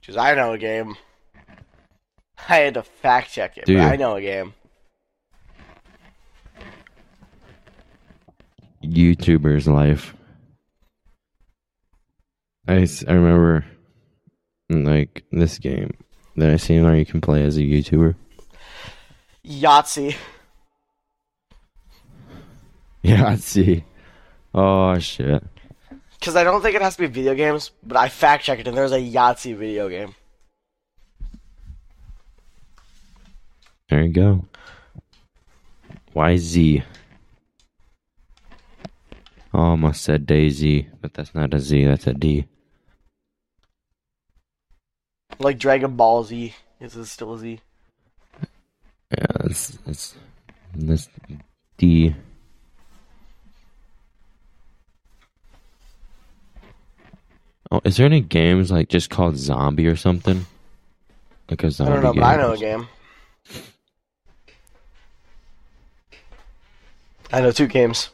Because 0.00 0.16
I 0.16 0.34
know 0.34 0.52
a 0.52 0.58
game. 0.58 0.96
I 2.48 2.56
had 2.56 2.74
to 2.74 2.82
fact 2.82 3.32
check 3.32 3.56
it, 3.58 3.66
Do 3.66 3.74
but 3.76 3.82
you? 3.82 3.86
I 3.88 3.96
know 3.96 4.16
a 4.16 4.20
game. 4.20 4.54
YouTuber's 8.84 9.66
life. 9.66 10.14
I, 12.68 12.86
I 13.08 13.12
remember 13.12 13.64
like 14.70 15.24
this 15.32 15.58
game 15.58 15.92
that 16.36 16.50
I 16.50 16.56
seen 16.56 16.84
where 16.84 16.96
you 16.96 17.06
can 17.06 17.20
play 17.20 17.42
as 17.44 17.56
a 17.56 17.62
YouTuber. 17.62 18.14
Yahtzee. 19.44 20.16
See. 23.38 23.84
Oh 24.54 24.98
shit. 24.98 25.42
Because 26.18 26.34
I 26.34 26.44
don't 26.44 26.62
think 26.62 26.74
it 26.74 26.82
has 26.82 26.96
to 26.96 27.02
be 27.02 27.06
video 27.06 27.34
games, 27.34 27.70
but 27.82 27.96
I 27.96 28.08
fact 28.08 28.44
checked 28.44 28.60
it, 28.60 28.68
and 28.68 28.76
there's 28.76 28.92
a 28.92 28.98
Yahtzee 28.98 29.56
video 29.56 29.88
game. 29.88 30.14
There 33.88 34.02
you 34.02 34.12
go. 34.12 34.44
YZ. 36.14 36.82
Almost 39.52 40.02
said 40.02 40.26
Daisy, 40.26 40.88
but 41.00 41.14
that's 41.14 41.34
not 41.34 41.54
a 41.54 41.60
Z, 41.60 41.84
that's 41.84 42.06
a 42.06 42.14
D. 42.14 42.46
Like 45.38 45.58
Dragon 45.58 45.96
Ball 45.96 46.24
Z. 46.24 46.54
Is 46.80 46.96
it 46.96 47.06
still 47.06 47.34
a 47.34 47.38
Z? 47.38 47.60
Yeah, 49.12 49.26
it's 49.44 49.78
it's 49.86 50.14
this 50.74 51.08
D. 51.78 52.14
Oh, 57.70 57.80
is 57.84 57.96
there 57.96 58.06
any 58.06 58.20
games 58.20 58.70
like 58.70 58.88
just 58.88 59.10
called 59.10 59.36
Zombie 59.36 59.86
or 59.86 59.96
something? 59.96 60.46
Like 61.50 61.62
a 61.64 61.66
I 61.66 61.70
zombie 61.70 61.92
I 61.92 61.94
don't 61.94 62.02
know, 62.02 62.12
game. 62.12 62.20
but 62.20 62.26
I 62.26 62.36
know 62.36 62.52
a 62.52 62.56
game. 62.56 62.88
I 67.36 67.42
know 67.42 67.50
two 67.52 67.66
games. 67.66 68.08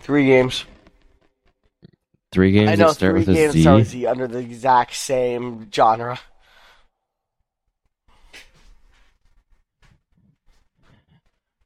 Three 0.00 0.26
games. 0.26 0.66
Three 2.32 2.52
games 2.52 2.68
I 2.68 2.74
know 2.76 2.88
that 2.88 2.94
start 2.96 3.12
three 3.12 3.20
with 3.20 3.30
a 3.30 3.32
games 3.34 3.52
Z. 3.54 3.62
start 3.62 3.78
with 3.78 3.88
Z 3.88 4.06
under 4.06 4.28
the 4.28 4.40
exact 4.40 4.94
same 4.94 5.70
genre. 5.72 6.20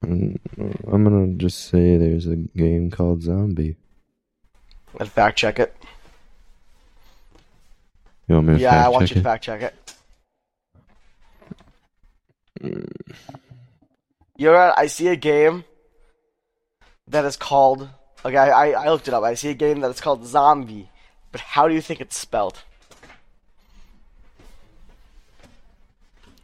Mm, 0.04 0.38
I'm 0.92 1.02
gonna 1.02 1.34
just 1.38 1.58
say 1.68 1.96
there's 1.96 2.28
a 2.28 2.36
game 2.36 2.88
called 2.92 3.22
Zombie. 3.22 3.76
Let's 5.00 5.10
fact 5.10 5.36
check 5.36 5.58
it. 5.58 5.74
You 8.28 8.36
want 8.36 8.46
me 8.46 8.54
to 8.54 8.60
Yeah, 8.60 8.70
fact 8.70 8.86
I 8.86 8.88
want 8.90 9.08
check 9.08 9.10
you 9.10 9.14
to 9.16 9.20
it? 9.20 9.24
fact 9.24 9.44
check 9.44 9.62
it. 9.62 9.74
You 14.36 14.46
know 14.46 14.52
what? 14.52 14.78
I 14.78 14.86
see 14.86 15.08
a 15.08 15.16
game 15.16 15.64
that 17.08 17.24
is 17.24 17.36
called. 17.36 17.88
Okay, 18.24 18.36
I, 18.36 18.70
I 18.72 18.88
looked 18.88 19.08
it 19.08 19.14
up. 19.14 19.22
I 19.22 19.34
see 19.34 19.50
a 19.50 19.54
game 19.54 19.80
that 19.80 19.90
is 19.90 20.00
called 20.00 20.26
Zombie, 20.26 20.88
but 21.30 21.40
how 21.40 21.68
do 21.68 21.74
you 21.74 21.80
think 21.80 22.00
it's 22.00 22.16
spelled? 22.16 22.62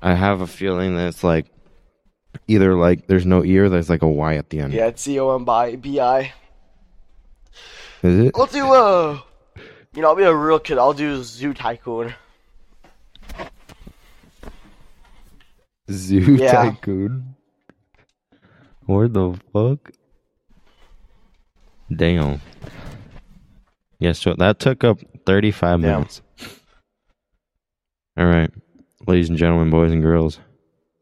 I 0.02 0.14
have 0.14 0.40
a 0.40 0.46
feeling 0.46 0.96
that 0.96 1.08
it's 1.08 1.24
like 1.24 1.46
either 2.46 2.74
like 2.74 3.06
there's 3.06 3.26
no 3.26 3.44
E 3.44 3.58
or 3.58 3.68
there's 3.68 3.90
like 3.90 4.02
a 4.02 4.08
Y 4.08 4.36
at 4.36 4.50
the 4.50 4.60
end. 4.60 4.72
Yeah, 4.72 4.86
it's 4.86 5.02
Z 5.02 5.18
O 5.18 5.34
M 5.34 5.80
B 5.80 6.00
I. 6.00 6.32
Is 8.02 8.26
it? 8.26 8.32
I'll 8.34 8.46
do 8.46 8.72
uh 8.72 9.20
you 9.94 10.02
know, 10.02 10.08
I'll 10.08 10.16
be 10.16 10.22
a 10.22 10.34
real 10.34 10.58
kid. 10.58 10.78
I'll 10.78 10.92
do 10.92 11.22
Zoo 11.22 11.52
Tycoon. 11.52 12.14
Zoo 15.90 16.36
Yeah. 16.36 16.52
Tycoon. 16.52 17.34
What 18.86 19.12
the 19.12 19.38
fuck? 19.52 19.92
Damn. 21.94 22.40
Yes, 23.98 24.18
so 24.20 24.34
that 24.38 24.58
took 24.58 24.84
up 24.84 24.98
35 25.26 25.60
Damn. 25.60 25.80
minutes. 25.80 26.22
All 28.16 28.26
right. 28.26 28.50
Ladies 29.06 29.28
and 29.28 29.38
gentlemen, 29.38 29.70
boys 29.70 29.92
and 29.92 30.02
girls, 30.02 30.38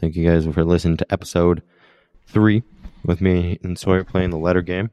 thank 0.00 0.16
you 0.16 0.26
guys 0.28 0.46
for 0.46 0.64
listening 0.64 0.96
to 0.98 1.06
episode 1.12 1.62
three 2.26 2.62
with 3.04 3.20
me 3.20 3.58
and 3.62 3.78
Sawyer 3.78 4.04
playing 4.04 4.30
the 4.30 4.38
letter 4.38 4.62
game. 4.62 4.90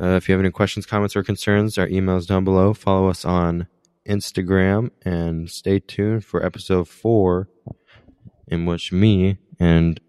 Uh, 0.00 0.14
if 0.14 0.28
you 0.28 0.32
have 0.32 0.40
any 0.40 0.50
questions, 0.50 0.86
comments, 0.86 1.16
or 1.16 1.22
concerns, 1.24 1.76
our 1.76 1.88
email 1.88 2.16
is 2.16 2.26
down 2.26 2.44
below. 2.44 2.72
Follow 2.72 3.08
us 3.08 3.24
on 3.24 3.66
Instagram 4.08 4.90
and 5.04 5.50
stay 5.50 5.80
tuned 5.80 6.24
for 6.24 6.44
episode 6.44 6.88
four, 6.88 7.48
in 8.50 8.66
which 8.66 8.92
me 8.92 9.38
and 9.60 10.00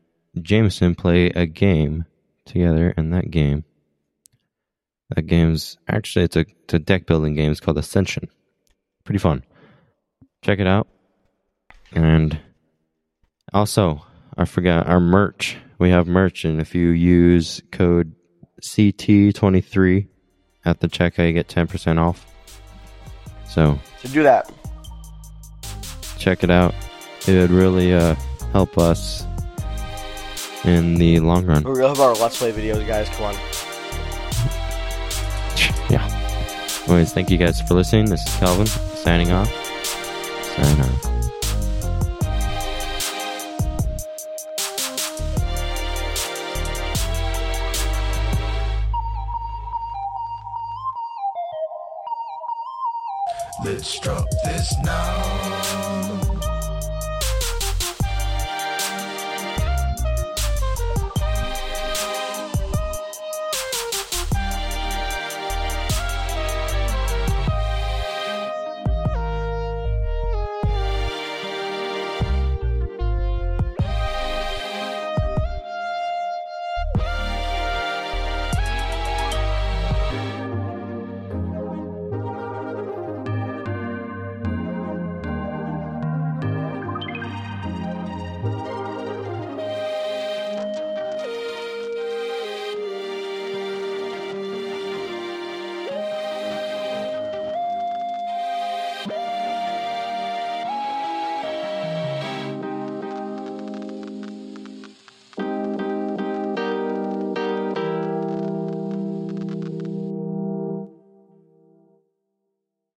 Jameson 0.41 0.95
play 0.95 1.27
a 1.27 1.45
game 1.45 2.05
together. 2.45 2.93
And 2.97 3.13
that 3.13 3.29
game, 3.31 3.63
that 5.15 5.23
game's 5.23 5.77
actually 5.87 6.25
it's 6.25 6.35
a, 6.35 6.45
it's 6.63 6.73
a 6.73 6.79
deck 6.79 7.05
building 7.05 7.35
game. 7.35 7.51
It's 7.51 7.59
called 7.59 7.77
Ascension. 7.77 8.29
Pretty 9.03 9.19
fun. 9.19 9.43
Check 10.41 10.59
it 10.59 10.67
out. 10.67 10.87
And 11.91 12.39
also, 13.53 14.05
I 14.37 14.45
forgot 14.45 14.87
our 14.87 14.99
merch. 14.99 15.57
We 15.79 15.89
have 15.89 16.07
merch, 16.07 16.45
and 16.45 16.59
if 16.61 16.75
you 16.75 16.89
use 16.89 17.61
code 17.71 18.13
CT23 18.61 20.07
at 20.65 20.81
the 20.81 20.87
checkout, 20.89 21.27
you 21.27 21.33
get 21.33 21.47
10% 21.47 21.97
off. 21.97 22.25
So 23.47 23.79
So 24.03 24.09
do 24.09 24.23
that. 24.23 24.51
check 26.19 26.43
it 26.43 26.51
out. 26.51 26.75
It 27.27 27.33
would 27.39 27.49
really 27.51 27.93
uh, 27.93 28.15
help 28.51 28.77
us 28.77 29.25
in 30.65 30.95
the 30.95 31.19
long 31.19 31.45
run. 31.45 31.63
We 31.63 31.81
have 31.81 31.99
our 31.99 32.13
Let's 32.15 32.37
Play 32.37 32.51
videos, 32.51 32.85
guys. 32.85 33.07
Come 33.09 33.25
on. 33.25 33.33
yeah. 35.89 36.07
Anyways, 36.87 37.13
thank 37.13 37.29
you 37.29 37.37
guys 37.37 37.61
for 37.61 37.75
listening. 37.75 38.05
This 38.05 38.25
is 38.25 38.35
Calvin 38.37 38.65
signing 38.65 39.31
off. 39.31 39.51
Sign 40.55 40.81
off. 40.81 41.18